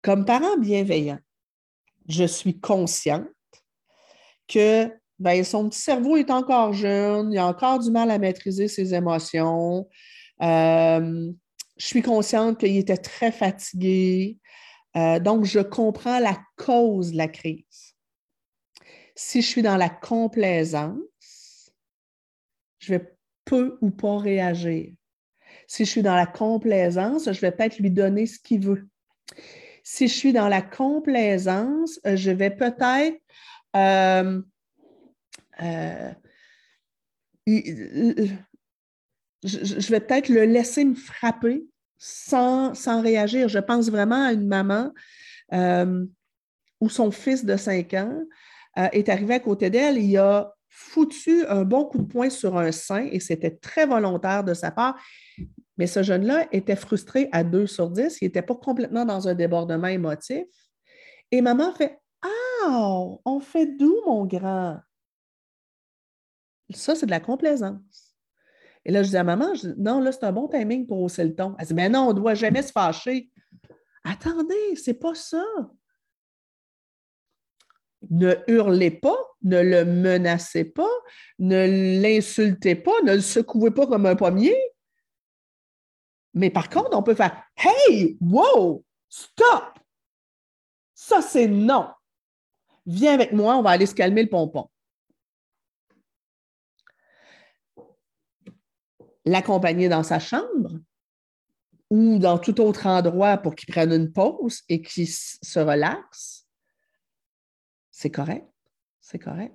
[0.00, 1.20] Comme parent bienveillant,
[2.08, 3.28] je suis consciente
[4.48, 8.68] que ben, son petit cerveau est encore jeune, il a encore du mal à maîtriser
[8.68, 9.88] ses émotions.
[10.42, 11.32] Euh,
[11.76, 14.38] je suis consciente qu'il était très fatigué.
[14.96, 17.94] Euh, donc, je comprends la cause de la crise.
[19.14, 21.72] Si je suis dans la complaisance,
[22.78, 23.14] je vais
[23.44, 24.92] peu ou pas réagir.
[25.66, 28.88] Si je suis dans la complaisance, je vais peut-être lui donner ce qu'il veut.
[29.84, 33.18] Si je suis dans la complaisance, je vais peut-être
[33.74, 34.40] je,
[39.90, 41.64] vais peut-être le laisser me frapper
[41.98, 43.48] sans, réagir.
[43.48, 44.92] Je pense vraiment à une maman
[45.52, 46.04] euh,
[46.80, 48.22] où son fils de 5 ans
[48.92, 49.98] est arrivé à côté d'elle.
[49.98, 54.42] Il a foutu un bon coup de poing sur un sein et c'était très volontaire
[54.42, 54.98] de sa part.
[55.76, 58.18] Mais ce jeune-là était frustré à 2 sur 10.
[58.20, 60.44] Il n'était pas complètement dans un débordement émotif.
[61.30, 61.98] Et maman fait
[62.68, 64.80] On fait d'où, mon grand?
[66.74, 68.16] Ça, c'est de la complaisance.
[68.84, 71.34] Et là, je dis à maman, non, là, c'est un bon timing pour hausser le
[71.34, 71.54] ton.
[71.58, 73.30] Elle dit, mais non, on ne doit jamais se fâcher.
[74.04, 75.44] Attendez, c'est pas ça.
[78.10, 80.90] Ne hurlez pas, ne le menacez pas,
[81.38, 84.56] ne l'insultez pas, ne le secouez pas comme un pommier.
[86.34, 89.78] Mais par contre, on peut faire Hey, wow, stop!
[90.94, 91.88] Ça, c'est non.
[92.86, 94.68] Viens avec moi, on va aller se calmer le pompon.
[99.24, 100.80] L'accompagner dans sa chambre
[101.90, 106.46] ou dans tout autre endroit pour qu'il prenne une pause et qu'il se relaxe,
[107.90, 108.48] c'est correct.
[109.00, 109.54] C'est correct.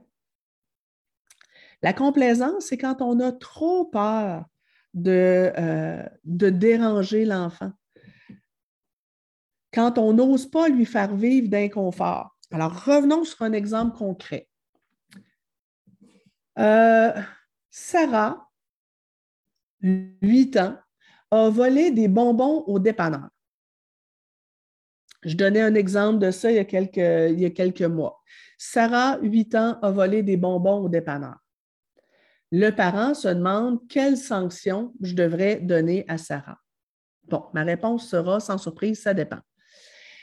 [1.81, 4.45] La complaisance, c'est quand on a trop peur
[4.93, 7.71] de, euh, de déranger l'enfant.
[9.73, 12.36] Quand on n'ose pas lui faire vivre d'inconfort.
[12.51, 14.47] Alors, revenons sur un exemple concret.
[16.57, 17.11] Euh,
[17.69, 18.49] Sarah,
[19.81, 20.77] 8 ans,
[21.29, 23.29] a volé des bonbons au dépanneur.
[25.23, 28.21] Je donnais un exemple de ça il y a quelques, mois.
[28.57, 31.37] Sarah, 8 ans, a volé des bonbons au dépanneur
[32.51, 36.59] le parent se demande quelle sanction je devrais donner à Sarah.
[37.25, 39.39] Bon, ma réponse sera sans surprise, ça dépend.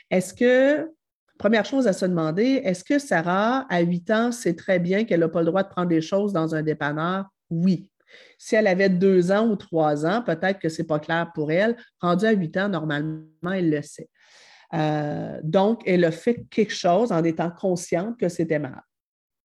[0.09, 0.91] Est-ce que,
[1.37, 5.19] première chose à se demander, est-ce que Sarah, à 8 ans, sait très bien qu'elle
[5.21, 7.25] n'a pas le droit de prendre des choses dans un dépanneur?
[7.49, 7.91] Oui.
[8.37, 11.51] Si elle avait deux ans ou trois ans, peut-être que ce n'est pas clair pour
[11.51, 11.75] elle.
[11.99, 14.09] Rendue à 8 ans, normalement, elle le sait.
[14.73, 18.81] Euh, donc, elle a fait quelque chose en étant consciente que c'était mal.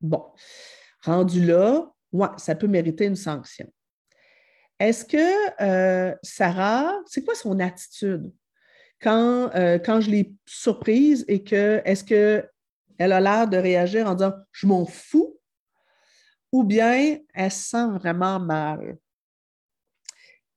[0.01, 0.25] Bon.
[1.03, 3.71] Rendu là, oui, ça peut mériter une sanction.
[4.79, 8.33] Est-ce que euh, Sarah, c'est quoi son attitude?
[9.01, 14.15] Quand, euh, quand je l'ai surprise et que est-ce qu'elle a l'air de réagir en
[14.15, 15.39] disant je m'en fous?
[16.53, 18.99] Ou bien elle sent vraiment mal?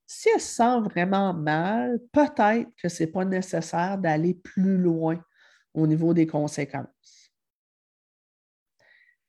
[0.06, 5.24] Si elle sent vraiment mal, peut-être que ce n'est pas nécessaire d'aller plus loin
[5.74, 7.32] au niveau des conséquences.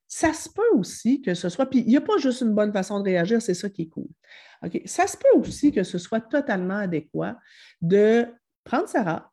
[0.07, 2.73] Ça se peut aussi que ce soit, puis il n'y a pas juste une bonne
[2.73, 4.09] façon de réagir, c'est ça qui est cool.
[4.87, 7.37] Ça se peut aussi que ce soit totalement adéquat
[7.81, 8.27] de
[8.65, 9.31] prendre Sarah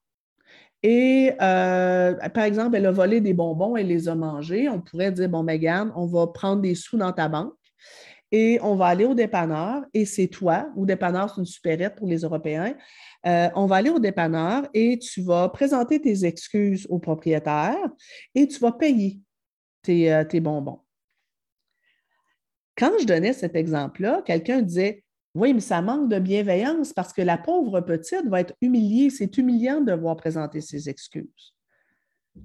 [0.83, 4.67] et, euh, par exemple, elle a volé des bonbons, elle les a mangés.
[4.67, 7.53] On pourrait dire, bon, Megan, on va prendre des sous dans ta banque
[8.31, 12.07] et on va aller au dépanneur et c'est toi, ou dépanneur, c'est une supérette pour
[12.07, 12.75] les Européens.
[13.27, 17.77] Euh, on va aller au dépanneur et tu vas présenter tes excuses au propriétaire
[18.33, 19.19] et tu vas payer
[19.89, 20.79] euh, tes, bonbons.
[22.75, 25.03] Quand je donnais cet exemple-là, quelqu'un disait
[25.33, 29.09] Oui, mais ça manque de bienveillance parce que la pauvre petite va être humiliée.
[29.09, 31.55] C'est humiliant de voir présenter ses excuses.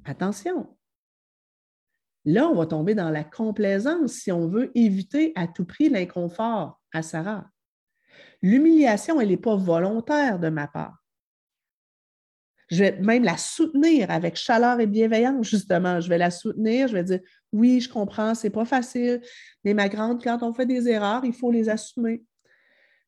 [0.05, 0.77] Attention.
[2.25, 6.81] Là, on va tomber dans la complaisance si on veut éviter à tout prix l'inconfort
[6.93, 7.49] à Sarah.
[8.43, 10.97] L'humiliation, elle n'est pas volontaire de ma part.
[12.69, 16.01] Je vais même la soutenir avec chaleur et bienveillance, justement.
[16.01, 17.21] Je vais la soutenir, je vais dire
[17.53, 19.23] oui, je comprends, c'est pas facile,
[19.65, 22.25] mais ma grande, quand on fait des erreurs, il faut les assumer.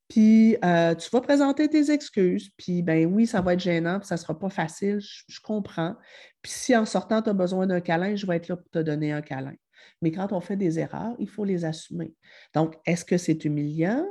[0.09, 4.09] Puis euh, tu vas présenter tes excuses, puis ben oui, ça va être gênant, puis
[4.09, 5.97] ça ne sera pas facile, je, comprends.
[6.41, 8.79] Puis si en sortant, tu as besoin d'un câlin, je vais être là pour te
[8.79, 9.55] donner un câlin.
[10.01, 12.15] Mais quand on fait des erreurs, il faut les assumer.
[12.55, 14.07] Donc, est-ce que c'est humiliant?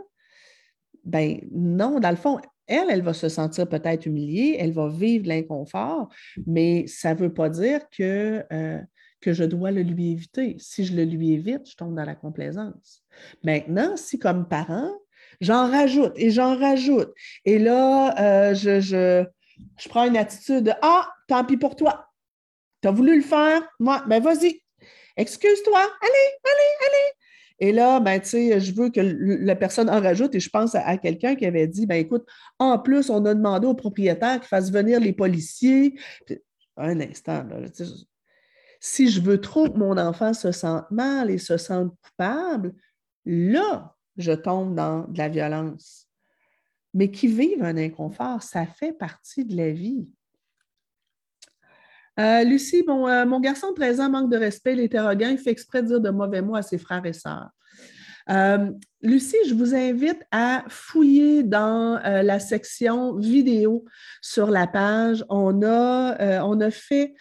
[1.04, 5.28] Ben non, dans le fond, elle, elle va se sentir peut-être humiliée, elle va vivre
[5.28, 6.10] l'inconfort,
[6.45, 8.82] mais ça ne veut pas dire que, euh,
[9.22, 10.58] que je dois le lui éviter.
[10.60, 13.04] Si je le lui évite, je tombe dans la complaisance.
[13.43, 14.91] Maintenant, si comme parent,
[15.41, 17.13] j'en rajoute et j'en rajoute,
[17.45, 19.25] et là, euh, je, je,
[19.77, 22.07] je, prends une attitude de Ah, tant pis pour toi.
[22.81, 24.61] Tu as voulu le faire, moi, ben vas-y,
[25.15, 27.13] excuse-toi, allez, allez, allez.
[27.59, 30.75] Et là, ben, tu sais, je veux que la personne en rajoute et je pense
[30.75, 32.23] à, quelqu'un qui avait dit, ben, écoute,
[32.59, 35.99] en plus, on a demandé au propriétaire qu'il fasse venir les policiers.
[36.77, 37.47] un instant,
[38.79, 42.75] si je veux trop que mon enfant se sente mal et se sente coupable,
[43.25, 46.05] là, je tombe dans de la violence.
[46.93, 48.41] mais qui vivent un inconfort.
[48.41, 50.07] Ça fait partie de la vie.
[52.20, 55.38] Euh, Lucie, euh, mon garçon de 13 ans manque de respect, il est arrogant, il
[55.38, 57.49] fait exprès de dire de mauvais mots à ses frères et sœurs.
[58.30, 63.86] Euh, Lucie, je vous invite à fouiller dans la section vidéo
[64.22, 65.24] sur la page.
[65.30, 67.13] On a, on a fait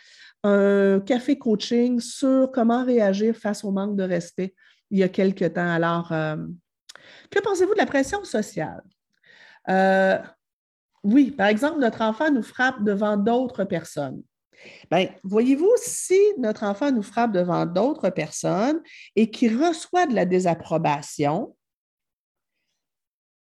[0.42, 4.54] un café coaching sur comment réagir face au manque de respect
[4.90, 5.68] il y a quelque temps.
[5.68, 6.12] Alors,
[7.30, 8.82] que pensez-vous de la pression sociale?
[11.02, 14.22] oui, par exemple, notre enfant nous frappe devant d'autres personnes.
[14.90, 18.80] Bien, voyez-vous, si notre enfant nous frappe devant d'autres personnes
[19.14, 21.56] et qu'il reçoit de la désapprobation,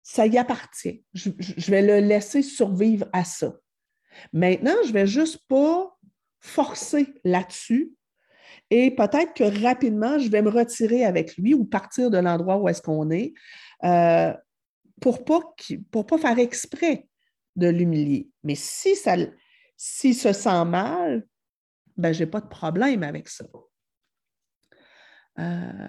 [0.02, 1.04] ça y appartient.
[1.14, 3.54] Je, vais le laisser survivre à ça.
[4.32, 5.96] Maintenant, je ne vais juste pas
[6.40, 7.92] forcer là-dessus
[8.70, 12.68] et peut-être que rapidement, je vais me retirer avec lui ou partir de l'endroit où
[12.68, 13.34] est-ce qu'on est,
[13.84, 14.32] euh,
[15.00, 17.08] pour ne pas, pas faire exprès
[17.56, 18.30] de l'humilier.
[18.44, 19.16] Mais si ça,
[19.76, 21.26] s'il se sent mal,
[21.96, 23.44] ben, je n'ai pas de problème avec ça.
[25.38, 25.88] Euh,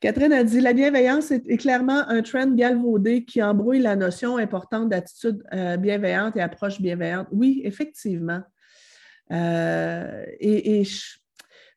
[0.00, 4.88] Catherine a dit La bienveillance est, clairement un trend galvaudé qui embrouille la notion importante
[4.88, 7.28] d'attitude euh, bienveillante et approche bienveillante.
[7.30, 8.42] Oui, effectivement.
[9.32, 10.90] Euh, et, tu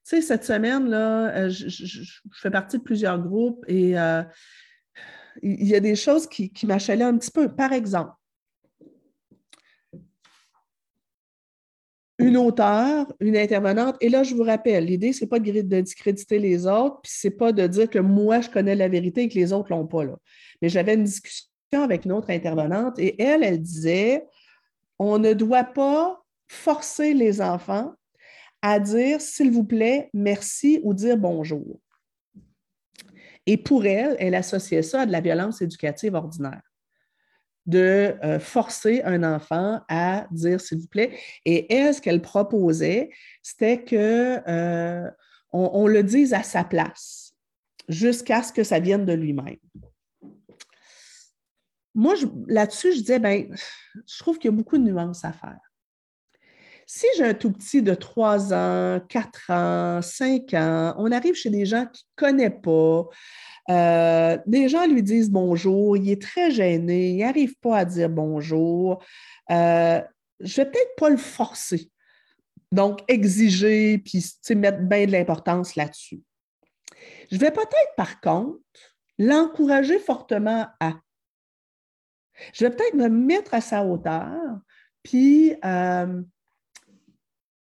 [0.04, 3.96] sais, cette semaine, là, je, fais partie de plusieurs groupes et
[5.42, 7.54] il y a des choses qui, qui un petit peu.
[7.54, 8.14] Par exemple,
[12.22, 13.98] une auteure, une intervenante.
[14.00, 17.28] Et là, je vous rappelle, l'idée, ce n'est pas de, discréditer les autres, puis ce
[17.28, 19.78] n'est pas de dire que moi, je connais la vérité et que les autres ne
[19.78, 20.04] l'ont pas.
[20.62, 24.26] Mais j'avais une discussion avec une autre intervenante et elle, elle disait
[25.00, 26.21] on ne doit pas
[26.52, 27.94] forcer les enfants
[28.62, 31.80] à dire s'il vous plaît, merci ou dire bonjour.
[33.46, 36.62] Et pour elle, elle associait ça à de la violence éducative ordinaire
[37.68, 41.18] de euh, forcer un enfant à dire s'il vous plaît.
[41.46, 45.10] Et elle, ce qu'elle proposait, c'était que euh,
[45.54, 47.34] on, le dise à sa place,
[47.88, 49.58] jusqu'à ce que ça vienne de lui-même.
[51.94, 52.16] Moi,
[52.48, 53.56] là-dessus, je disais, ben,
[54.08, 55.71] je trouve qu'il y a beaucoup de nuances à faire.
[56.94, 61.50] Si j'ai un tout petit de 3 ans, 4 ans, 5 ans, on arrive chez
[61.50, 63.08] des gens qui ne connaissent pas,
[63.70, 68.10] euh, des gens lui disent bonjour, il est très gêné, il n'arrive pas à dire
[68.10, 69.02] bonjour.
[69.52, 70.02] Euh,
[70.42, 71.90] je ne vais peut-être pas le forcer.
[72.74, 76.20] Donc, exiger, puis mettre bien de l'importance là-dessus.
[77.32, 78.60] Je vais peut-être, par contre,
[79.18, 80.96] l'encourager fortement à.
[82.54, 84.60] Je vais peut-être me mettre à sa hauteur,
[85.04, 86.22] puis euh,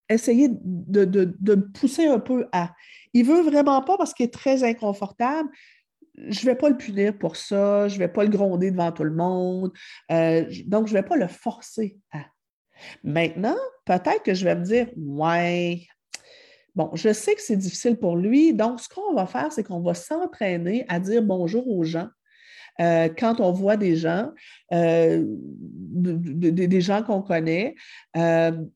[0.09, 2.73] essayer de, de, de, pousser un peu à.
[3.15, 5.51] Il veut vraiment pas parce qu'il est très inconfortable
[6.27, 8.93] je ne vais pas le punir pour ça, je ne vais pas le gronder devant
[8.93, 9.73] tout le monde,
[10.11, 12.21] euh, donc je ne vais pas le forcer à.
[13.03, 15.87] Maintenant, peut-être que je vais me dire, ouais,
[16.75, 19.81] bon, je sais que c'est difficile pour lui, donc ce qu'on va faire, c'est qu'on
[19.81, 22.09] va s'entraîner à dire bonjour aux gens.
[22.81, 24.31] Euh, quand on voit des gens,
[24.73, 27.75] euh, des gens qu'on connaît,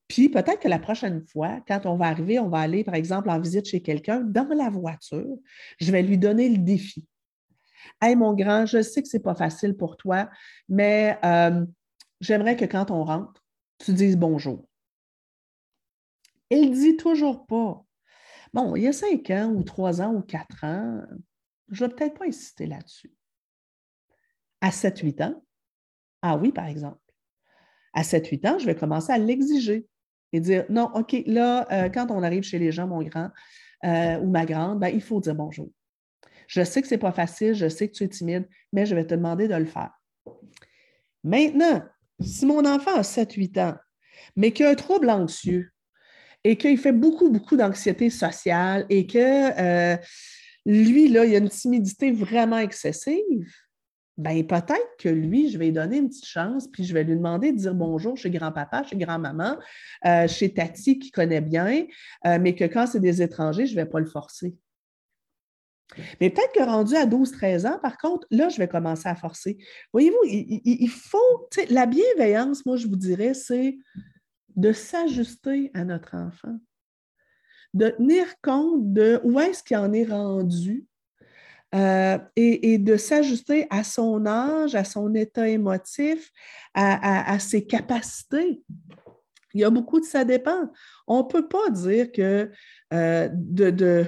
[0.08, 3.30] puis peut-être que la prochaine fois, quand on va arriver, on va aller, par exemple,
[3.30, 5.36] en visite chez quelqu'un, dans la voiture,
[5.80, 7.06] je vais lui donner le défi.
[8.00, 10.28] Hey, mon grand, je sais que ce n'est pas facile pour toi,
[10.68, 11.64] mais euh,
[12.20, 13.44] j'aimerais que quand on rentre,
[13.78, 14.66] tu dises bonjour.
[16.50, 17.84] Il ne dit toujours pas.
[18.52, 21.00] Bon, il y a cinq ans ou trois ans ou quatre ans,
[21.70, 23.12] je ne vais peut-être pas insister là-dessus.
[24.62, 25.44] À 7-8 ans,
[26.22, 26.98] ah oui, par exemple.
[27.92, 29.86] À 7-8 ans, je vais commencer à l'exiger
[30.32, 33.28] et dire non, OK, là, euh, quand on arrive chez les gens, mon grand
[33.84, 35.68] euh, ou ma grande, ben, il faut dire bonjour.
[36.46, 38.94] Je sais que ce n'est pas facile, je sais que tu es timide, mais je
[38.94, 39.90] vais te demander de le faire.
[41.24, 41.82] Maintenant,
[42.20, 43.76] si mon enfant a 7-8 ans,
[44.36, 45.72] mais qu'il a un trouble anxieux
[46.44, 49.96] et qu'il fait beaucoup, beaucoup d'anxiété sociale et que euh,
[50.66, 53.52] lui, là, il a une timidité vraiment excessive,
[54.18, 57.16] bien peut-être que lui, je vais lui donner une petite chance, puis je vais lui
[57.16, 59.56] demander de dire bonjour chez grand-papa, chez grand-maman,
[60.04, 61.86] euh, chez Tati qui connaît bien,
[62.26, 64.54] euh, mais que quand c'est des étrangers, je ne vais pas le forcer.
[66.20, 69.58] Mais peut-être que rendu à 12-13 ans, par contre, là, je vais commencer à forcer.
[69.92, 73.76] Voyez-vous, il, faut, la bienveillance, moi, je vous dirais, c'est
[74.56, 76.58] de s'ajuster à notre enfant,
[77.74, 80.86] de tenir compte de où est-ce qu'il en est rendu
[81.74, 86.30] euh, et, de s'ajuster à son âge, à son état émotif,
[86.74, 88.62] à, ses capacités.
[89.54, 90.70] Il y a beaucoup de ça dépend.
[91.06, 92.50] On ne peut pas dire que
[92.92, 94.06] euh, de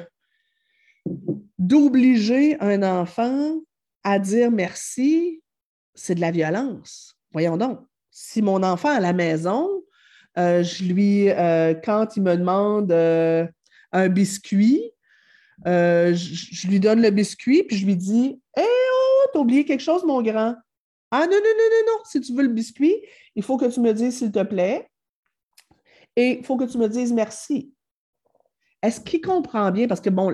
[1.58, 3.60] d'obliger un enfant
[4.02, 5.42] à dire merci
[5.94, 7.16] c'est de la violence.
[7.32, 7.80] Voyons donc.
[8.10, 9.68] Si mon enfant à la maison,
[10.38, 11.28] euh, je lui,
[11.84, 14.93] quand il me demande un biscuit,
[15.64, 20.04] je, lui donne le biscuit, puis je lui dis Hé, oh, t'as oublié quelque chose,
[20.04, 20.54] mon grand.
[21.10, 21.98] Ah non, non, non, non, non.
[22.04, 22.96] Si tu veux le biscuit,
[23.36, 24.88] il faut que tu me dises s'il te plaît.
[26.16, 27.72] Et il faut que tu me dises merci.
[28.84, 29.86] Est-ce qu'il comprend bien?
[29.86, 30.28] Parce que, bon,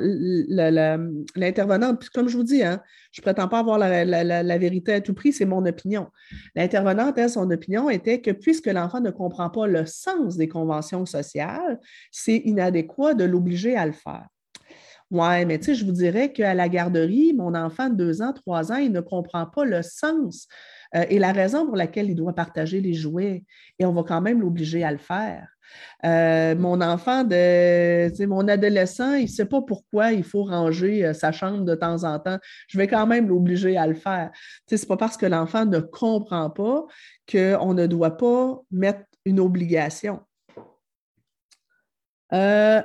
[1.36, 5.14] l'intervenante, comme je vous dis, hein, je ne prétends pas avoir la, vérité à tout
[5.14, 6.08] prix, c'est mon opinion.
[6.56, 11.78] L'intervenante, son opinion était que puisque l'enfant ne comprend pas le sens des conventions sociales,
[12.10, 14.26] c'est inadéquat de l'obliger à le faire.
[15.10, 18.32] Oui, mais tu sais, je vous dirais qu'à la garderie, mon enfant de deux ans,
[18.32, 20.46] trois ans, il ne comprend pas le sens
[20.94, 23.44] euh, et la raison pour laquelle il doit partager les jouets.
[23.78, 25.48] Et on va quand même l'obliger à le faire.
[26.04, 31.12] Euh, mon enfant, de, mon adolescent, il ne sait pas pourquoi il faut ranger euh,
[31.12, 32.38] sa chambre de temps en temps.
[32.68, 34.30] Je vais quand même l'obliger à le faire.
[34.68, 36.86] Ce n'est pas parce que l'enfant ne comprend pas
[37.30, 40.20] qu'on ne doit pas mettre une obligation.
[42.32, 42.82] Euh,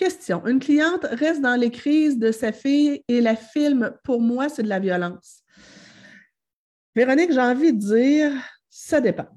[0.00, 0.46] question.
[0.46, 4.62] Une cliente reste dans les crises de sa fille et la film, pour moi, c'est
[4.62, 5.42] de la violence.
[6.96, 8.32] Véronique, j'ai envie de dire,
[8.70, 9.28] ça dépend.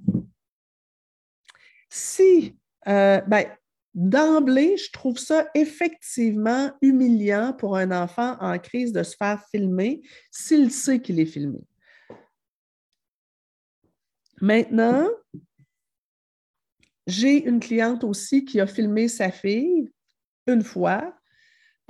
[1.89, 2.57] Si,
[2.87, 3.45] euh, ben,
[3.93, 10.01] d'emblée, je trouve ça effectivement humiliant pour un enfant en crise de se faire filmer
[10.31, 11.59] s'il sait qu'il est filmé.
[14.41, 15.09] Maintenant,
[17.05, 19.91] j'ai une cliente aussi qui a filmé sa fille
[20.47, 21.13] une fois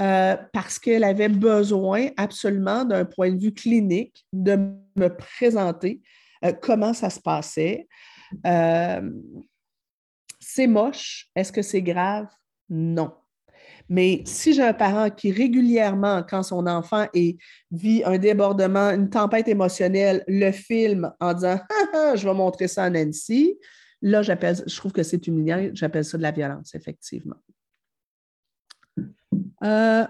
[0.01, 4.57] euh, parce qu'elle avait besoin absolument d'un point de vue clinique de
[4.95, 6.01] me présenter
[6.43, 7.87] euh, comment ça se passait
[10.43, 11.29] c'est moche.
[11.35, 12.27] Est-ce que c'est grave?
[12.69, 13.13] Non.
[13.89, 17.07] Mais si j'ai un parent qui régulièrement, quand son enfant
[17.71, 22.67] vit un débordement, une tempête émotionnelle, le filme en disant ah, ah, je vais montrer
[22.67, 23.57] ça à Nancy,
[24.01, 27.35] là, je trouve que c'est humiliant, j'appelle ça de la violence, effectivement.
[29.63, 30.05] Euh,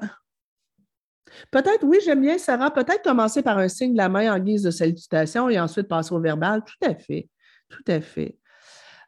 [1.52, 4.64] peut-être, oui, j'aime bien, Sarah, peut-être commencer par un signe de la main en guise
[4.64, 6.64] de salutation et ensuite passer au verbal.
[6.64, 7.30] Tout à fait.
[7.70, 8.38] Tout à fait.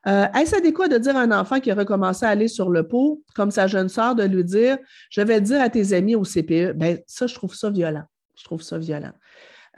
[0.08, 2.88] Euh, Est-ce adéquat de dire à un enfant qui a recommencé à aller sur le
[2.88, 4.78] pot, comme sa jeune sœur, de lui dire
[5.10, 6.74] Je vais dire à tes amis au CPE?
[6.74, 8.04] Bien, ça, je trouve ça violent.
[8.38, 9.14] Je trouve ça violent.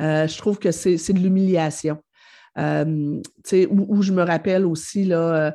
[0.02, 1.98] Euh, je trouve que c'est de l'humiliation.
[2.58, 3.22] Euh,
[3.70, 5.52] où, je me rappelle aussi euh,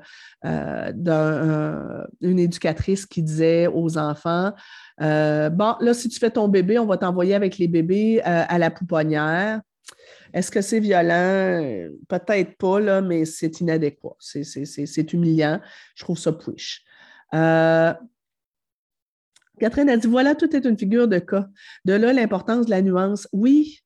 [0.95, 4.53] d'une éducatrice qui disait aux enfants
[4.99, 8.71] Bon, là, si tu fais ton bébé, on va t'envoyer avec les bébés à la
[8.71, 9.61] pouponnière.
[10.33, 11.89] Est-ce que c'est violent?
[12.09, 14.17] Peut-être pas, là, mais c'est inadéquat.
[14.19, 15.61] C'est humiliant.
[15.95, 16.85] Je trouve ça push.
[19.63, 21.47] Euh, Catherine a dit voilà, tout est une figure de cas.
[21.85, 23.29] De là, l'importance de la nuance.
[23.33, 23.81] Oui,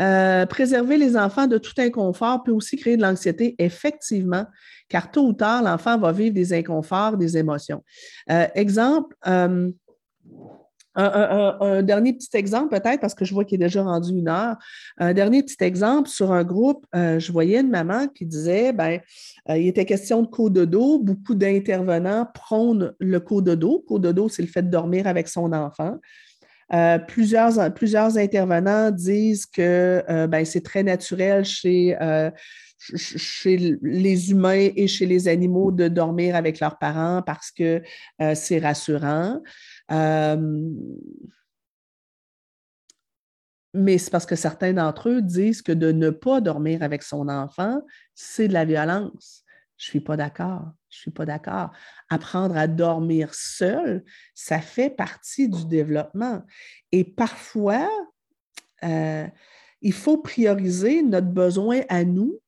[0.00, 4.46] euh, préserver les enfants de tout inconfort peut aussi créer de l'anxiété, effectivement,
[4.88, 7.82] car tôt ou tard, l'enfant va vivre des inconforts, des émotions.
[8.30, 9.16] Euh, exemple,
[10.96, 14.56] un, dernier petit exemple, peut-être, parce que je vois qu'il est déjà rendu une heure.
[14.98, 19.00] Un dernier petit exemple sur un groupe, euh, je voyais une maman qui disait ben,
[19.48, 20.98] euh, il était question de cododo.
[20.98, 23.84] Beaucoup d'intervenants prônent le cododo.
[23.86, 25.96] Cododo, c'est le fait de dormir avec son enfant.
[26.72, 31.96] Euh, plusieurs, plusieurs intervenants disent que ben, c'est très naturel chez,
[32.78, 37.82] chez les humains et chez les animaux de dormir avec leurs parents parce que
[38.34, 39.40] c'est rassurant.
[39.92, 40.70] Euh,
[43.74, 47.28] mais c'est parce que certains d'entre eux disent que de ne pas dormir avec son
[47.28, 47.82] enfant,
[48.14, 49.44] c'est de la violence.
[49.76, 50.72] Je ne suis pas d'accord.
[50.88, 51.70] Je ne suis pas d'accord.
[52.08, 54.02] Apprendre à dormir seul,
[54.34, 56.42] ça fait partie du développement.
[56.90, 57.88] Et parfois,
[58.82, 59.26] euh,
[59.82, 62.40] il faut prioriser notre besoin à nous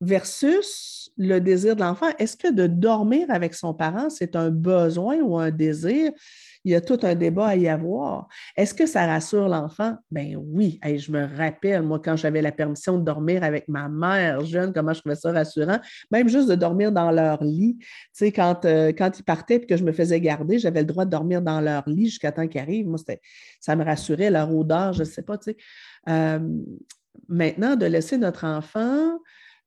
[0.00, 2.08] versus le désir de l'enfant.
[2.18, 6.12] Est-ce que de dormir avec son parent, c'est un besoin ou un désir?
[6.64, 8.26] Il y a tout un débat à y avoir.
[8.56, 9.96] Est-ce que ça rassure l'enfant?
[10.10, 10.80] Ben oui.
[10.84, 14.92] je me rappelle, moi, quand j'avais la permission de dormir avec ma mère jeune, comment
[14.92, 15.78] je trouvais ça rassurant?
[16.10, 17.78] Même juste de dormir dans leur lit.
[18.16, 21.04] Tu quand, euh, quand ils partaient et que je me faisais garder, j'avais le droit
[21.04, 22.88] de dormir dans leur lit jusqu'à temps qu'ils arrivent.
[22.88, 22.98] Moi,
[23.60, 25.38] ça me rassurait, leur odeur, je ne sais pas.
[26.08, 26.40] Euh,
[27.28, 29.18] maintenant, de laisser notre enfant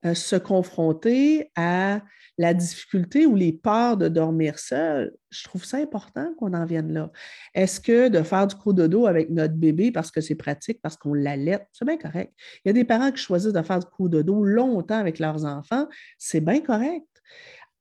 [0.05, 2.01] euh, se confronter à
[2.37, 6.93] la difficulté ou les peurs de dormir seul, je trouve ça important qu'on en vienne
[6.93, 7.11] là.
[7.53, 8.55] Est-ce que de faire du
[8.87, 12.33] dos avec notre bébé parce que c'est pratique, parce qu'on l'allait, c'est bien correct.
[12.63, 15.87] Il y a des parents qui choisissent de faire du dos longtemps avec leurs enfants,
[16.17, 17.05] c'est bien correct,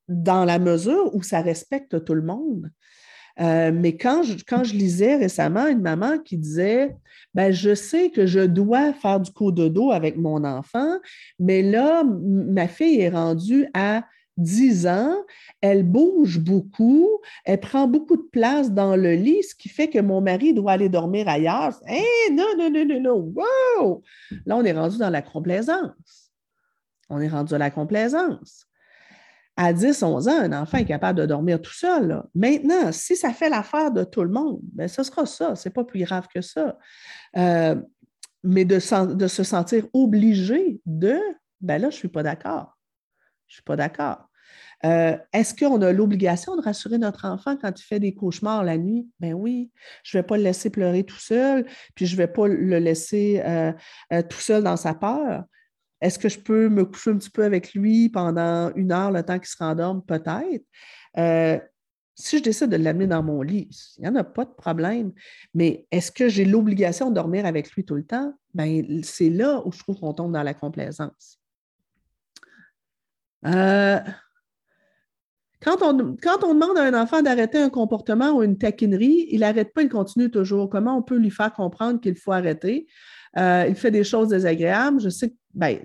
[0.08, 2.68] dans la mesure où ça respecte tout le monde.
[3.40, 6.96] Euh, mais quand je, lisais récemment une maman qui disait
[7.34, 9.30] ben, Je sais que je dois faire du
[9.70, 10.98] dos avec mon enfant,
[11.38, 14.04] mais là, ma fille est rendue à
[14.38, 15.16] 10 ans,
[15.60, 17.08] elle bouge beaucoup,
[17.44, 20.72] elle prend beaucoup de place dans le lit, ce qui fait que mon mari doit
[20.72, 21.74] aller dormir ailleurs.
[21.88, 24.02] Hé, non, non, non, non, non, wow!
[24.46, 26.32] Là, on est rendu dans la complaisance.
[27.10, 28.67] On est rendu à la complaisance
[29.60, 32.22] à 10, 11 ans, un enfant est capable de dormir tout seul.
[32.32, 35.56] Maintenant, si ça fait l'affaire de tout le monde, bien, ce sera ça.
[35.56, 36.78] Ce n'est pas plus grave que ça.
[37.36, 37.74] Euh,
[38.44, 41.18] mais de, se sentir obligé de,
[41.60, 42.78] ben là, je ne suis pas d'accord.
[43.48, 44.28] Je ne suis pas d'accord.
[44.84, 48.78] Euh, est-ce qu'on a l'obligation de rassurer notre enfant quand il fait des cauchemars la
[48.78, 49.08] nuit?
[49.18, 49.72] Ben oui.
[50.04, 52.78] Je ne vais pas le laisser pleurer tout seul, puis je ne vais pas le
[52.78, 53.72] laisser euh,
[54.30, 55.42] tout seul dans sa peur.
[56.00, 59.22] Est-ce que je peux me coucher un petit peu avec lui pendant une heure, le
[59.22, 60.02] temps qu'il se rendorme?
[60.02, 60.64] Peut-être.
[61.16, 61.58] Euh,
[62.14, 65.12] si je décide de l'amener dans mon lit, il n'y en a pas de problème.
[65.54, 68.34] Mais est-ce que j'ai l'obligation de dormir avec lui tout le temps?
[68.54, 71.38] Ben, c'est là où je trouve qu'on tombe dans la complaisance.
[73.46, 74.00] Euh,
[75.62, 79.40] quand, on, quand on demande à un enfant d'arrêter un comportement ou une taquinerie, il
[79.40, 80.68] n'arrête pas, il continue toujours.
[80.68, 82.88] Comment on peut lui faire comprendre qu'il faut arrêter?
[83.36, 85.00] Euh, il fait des choses désagréables.
[85.00, 85.78] Je sais que, ben,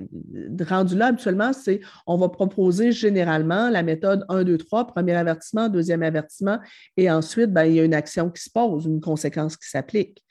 [0.67, 5.69] rendu là, habituellement, c'est on va proposer généralement la méthode 1, 2, 3, premier avertissement,
[5.69, 6.59] deuxième avertissement,
[6.97, 10.23] et ensuite, ben, il y a une action qui se pose, une conséquence qui s'applique.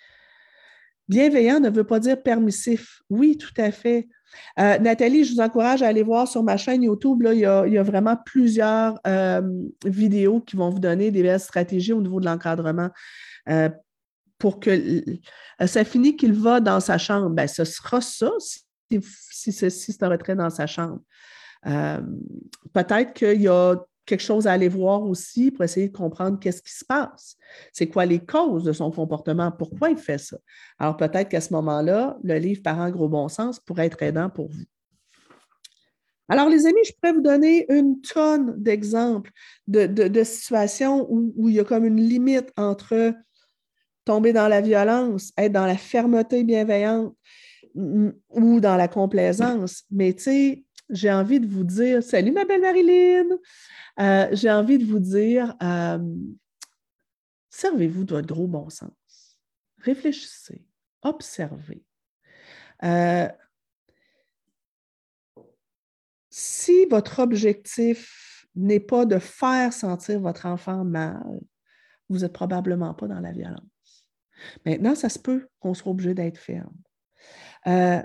[1.08, 3.02] Bienveillant ne veut pas dire permissif.
[3.10, 4.08] Oui, tout à fait.
[4.58, 7.22] Euh, Nathalie, je vous encourage à aller voir sur ma chaîne YouTube.
[7.22, 9.42] Là, il, y a, vraiment plusieurs euh,
[9.84, 12.88] vidéos qui vont vous donner des belles stratégies au niveau de l'encadrement
[14.42, 15.04] pour que
[15.66, 17.30] ça finit qu'il va dans sa chambre.
[17.30, 20.98] Ben, ce sera ça si, si, c'est un retrait dans sa chambre.
[21.66, 22.00] Euh,
[22.72, 26.60] peut-être qu'il y a quelque chose à aller voir aussi pour essayer de comprendre qu'est-ce
[26.60, 27.36] qui se passe.
[27.72, 29.52] C'est quoi les causes de son comportement?
[29.52, 30.38] Pourquoi il fait ça?
[30.76, 34.48] Alors peut-être qu'à ce moment-là, le livre Parents gros bon sens pourrait être aidant pour
[34.48, 34.64] vous.
[36.28, 39.30] Alors, les amis, je pourrais vous donner une tonne d'exemples
[39.68, 43.14] de, situations où, où, il y a comme une limite entre
[44.04, 47.14] tomber dans la violence, être dans la fermeté bienveillante
[47.74, 49.84] ou dans la complaisance.
[49.90, 53.26] Mais tu sais, j'ai envie de vous dire, salut ma belle Marilyn,
[54.00, 55.98] euh, j'ai envie de vous dire, euh,
[57.50, 59.38] servez-vous de votre gros bon sens.
[59.78, 60.64] Réfléchissez,
[61.02, 61.82] observez.
[62.84, 63.28] Euh,
[66.30, 71.40] si votre objectif n'est pas de faire sentir votre enfant mal,
[72.08, 73.71] vous n'êtes probablement pas dans la violence.
[74.64, 76.74] Maintenant, ça se peut qu'on soit obligé d'être ferme.
[77.66, 78.02] Euh,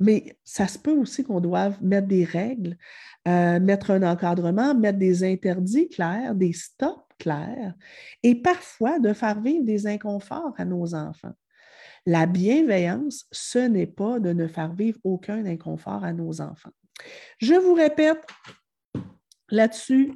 [0.00, 2.76] mais ça se peut aussi qu'on doive mettre des règles,
[3.28, 7.74] euh, mettre un encadrement, mettre des interdits clairs, des stops clairs,
[8.22, 11.34] et parfois de faire vivre des inconforts à nos enfants.
[12.06, 16.72] La bienveillance, ce n'est pas de ne faire vivre aucun inconfort à nos enfants.
[17.38, 18.24] Je vous répète
[19.50, 20.14] là-dessus,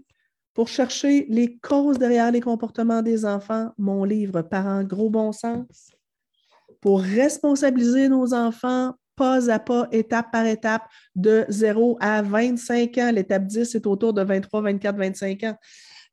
[0.54, 5.90] pour chercher les causes derrière les comportements des enfants, mon livre Parents gros bon sens.
[6.80, 10.82] Pour responsabiliser nos enfants pas à pas, étape par étape,
[11.14, 13.12] de 0 à 25 ans.
[13.12, 15.56] L'étape 10 est autour de 23, 24, 25 ans.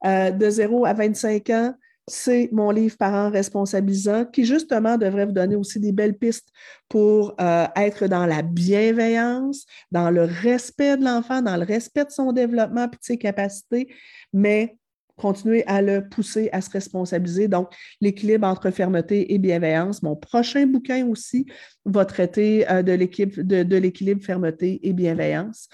[0.06, 1.74] Euh, de 0 à 25 ans,
[2.08, 6.50] c'est mon livre Parents responsabilisants qui, justement, devrait vous donner aussi des belles pistes
[6.90, 12.12] pour euh, être dans la bienveillance, dans le respect de l'enfant, dans le respect de
[12.12, 13.94] son développement et de ses capacités,
[14.34, 14.78] mais
[15.22, 17.48] continuer à le pousser à se responsabiliser.
[17.48, 17.72] Donc,
[18.02, 20.02] l'équilibre entre fermeté et bienveillance.
[20.02, 21.46] Mon prochain bouquin aussi
[21.86, 25.70] va traiter euh, de l'équilibre fermeté et bienveillance.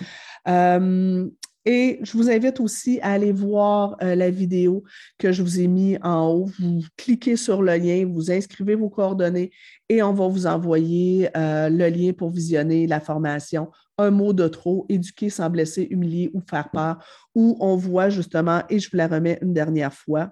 [0.48, 1.26] Euh,
[1.68, 4.84] et je vous invite aussi à aller voir euh, la vidéo
[5.20, 6.50] que je vous ai mis en haut.
[6.60, 9.52] Vous cliquez sur le lien, vous inscrivez vos coordonnées
[9.90, 14.86] et on va vous envoyer le lien pour visionner la formation un mot de trop,
[14.90, 17.04] éduquer sans blesser, humilier ou faire peur,
[17.34, 20.32] où on voit justement, et je vous la remets une dernière fois.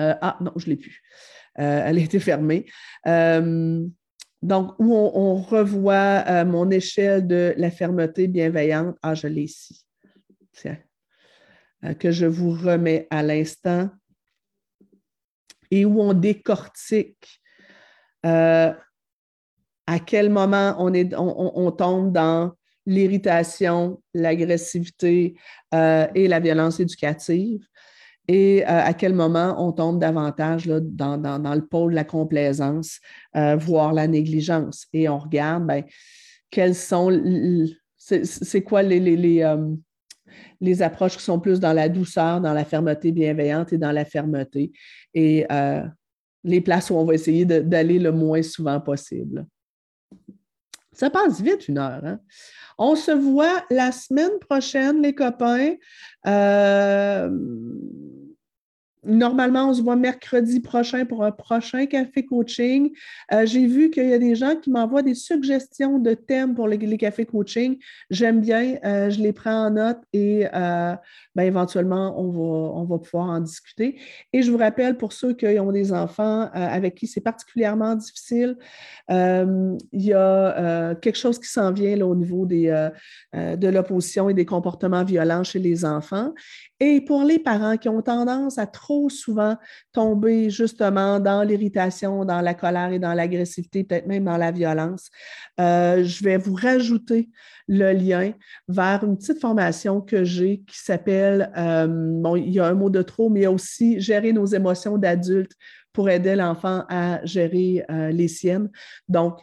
[0.00, 1.02] Euh, ah non, je ne l'ai plus.
[1.58, 2.66] Euh, elle a été fermée.
[4.42, 8.96] Euh, donc, où on, revoit mon échelle de la fermeté bienveillante.
[9.02, 9.84] Ah, je l'ai ici.
[10.52, 10.78] Tiens.
[11.98, 13.90] que je vous remets à l'instant.
[15.70, 17.40] Et où on décortique
[19.90, 22.52] à quel moment on, tombe dans
[22.86, 25.34] l'irritation, l'agressivité
[25.74, 27.66] euh, et la violence éducative
[28.32, 31.16] et euh, à quel moment on tombe davantage dans,
[31.52, 33.00] le pôle de la complaisance,
[33.34, 34.86] euh, voire la négligence?
[34.92, 35.82] Et on regarde, ben,
[36.48, 37.10] quels sont,
[37.98, 39.00] c'est quoi les,
[40.60, 44.04] les approches qui sont plus dans la douceur, dans la fermeté bienveillante et dans la
[44.04, 44.70] fermeté?
[45.12, 45.82] Et euh,
[46.44, 49.44] les places où on va essayer d'aller le moins souvent possible.
[50.92, 52.04] Ça passe vite une heure.
[52.04, 52.20] Hein?
[52.78, 55.74] On se voit la semaine prochaine, les copains.
[56.28, 57.28] Euh,
[59.02, 62.90] Normalement, on se voit mercredi prochain pour un prochain café coaching.
[63.32, 66.68] Euh, j'ai vu qu'il y a des gens qui m'envoient des suggestions de thèmes pour
[66.68, 67.78] les, cafés coaching.
[68.10, 70.94] J'aime bien, euh, je les prends en note et euh,
[71.34, 73.98] ben, éventuellement, on va, on va pouvoir en discuter.
[74.34, 78.56] Et je vous rappelle, pour ceux qui ont des enfants avec qui c'est particulièrement difficile,
[79.08, 82.88] il y a quelque chose qui s'en vient là, au niveau des,
[83.34, 86.32] de l'opposition et des comportements violents chez les enfants.
[86.82, 89.58] Et pour les parents qui ont tendance à trop souvent
[89.92, 95.10] tomber justement dans l'irritation, dans la colère et dans l'agressivité, peut-être même dans la violence,
[95.60, 97.28] euh, je vais vous rajouter
[97.68, 98.32] le lien
[98.66, 102.88] vers une petite formation que j'ai qui s'appelle, euh, bon, il y a un mot
[102.88, 105.52] de trop, mais il y a aussi Gérer nos émotions d'adultes
[105.92, 108.70] pour aider l'enfant à gérer euh, les siennes.
[109.08, 109.38] Donc,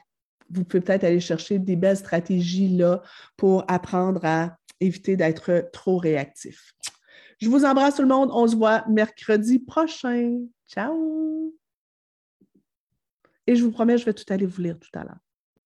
[0.49, 3.01] vous pouvez peut-être aller chercher des belles stratégies là
[3.35, 6.73] pour apprendre à éviter d'être trop réactif.
[7.39, 8.29] Je vous embrasse tout le monde.
[8.33, 10.39] On se voit mercredi prochain.
[10.67, 11.53] Ciao!
[13.45, 15.26] Et je vous promets, je vais tout aller vous lire tout à l'heure.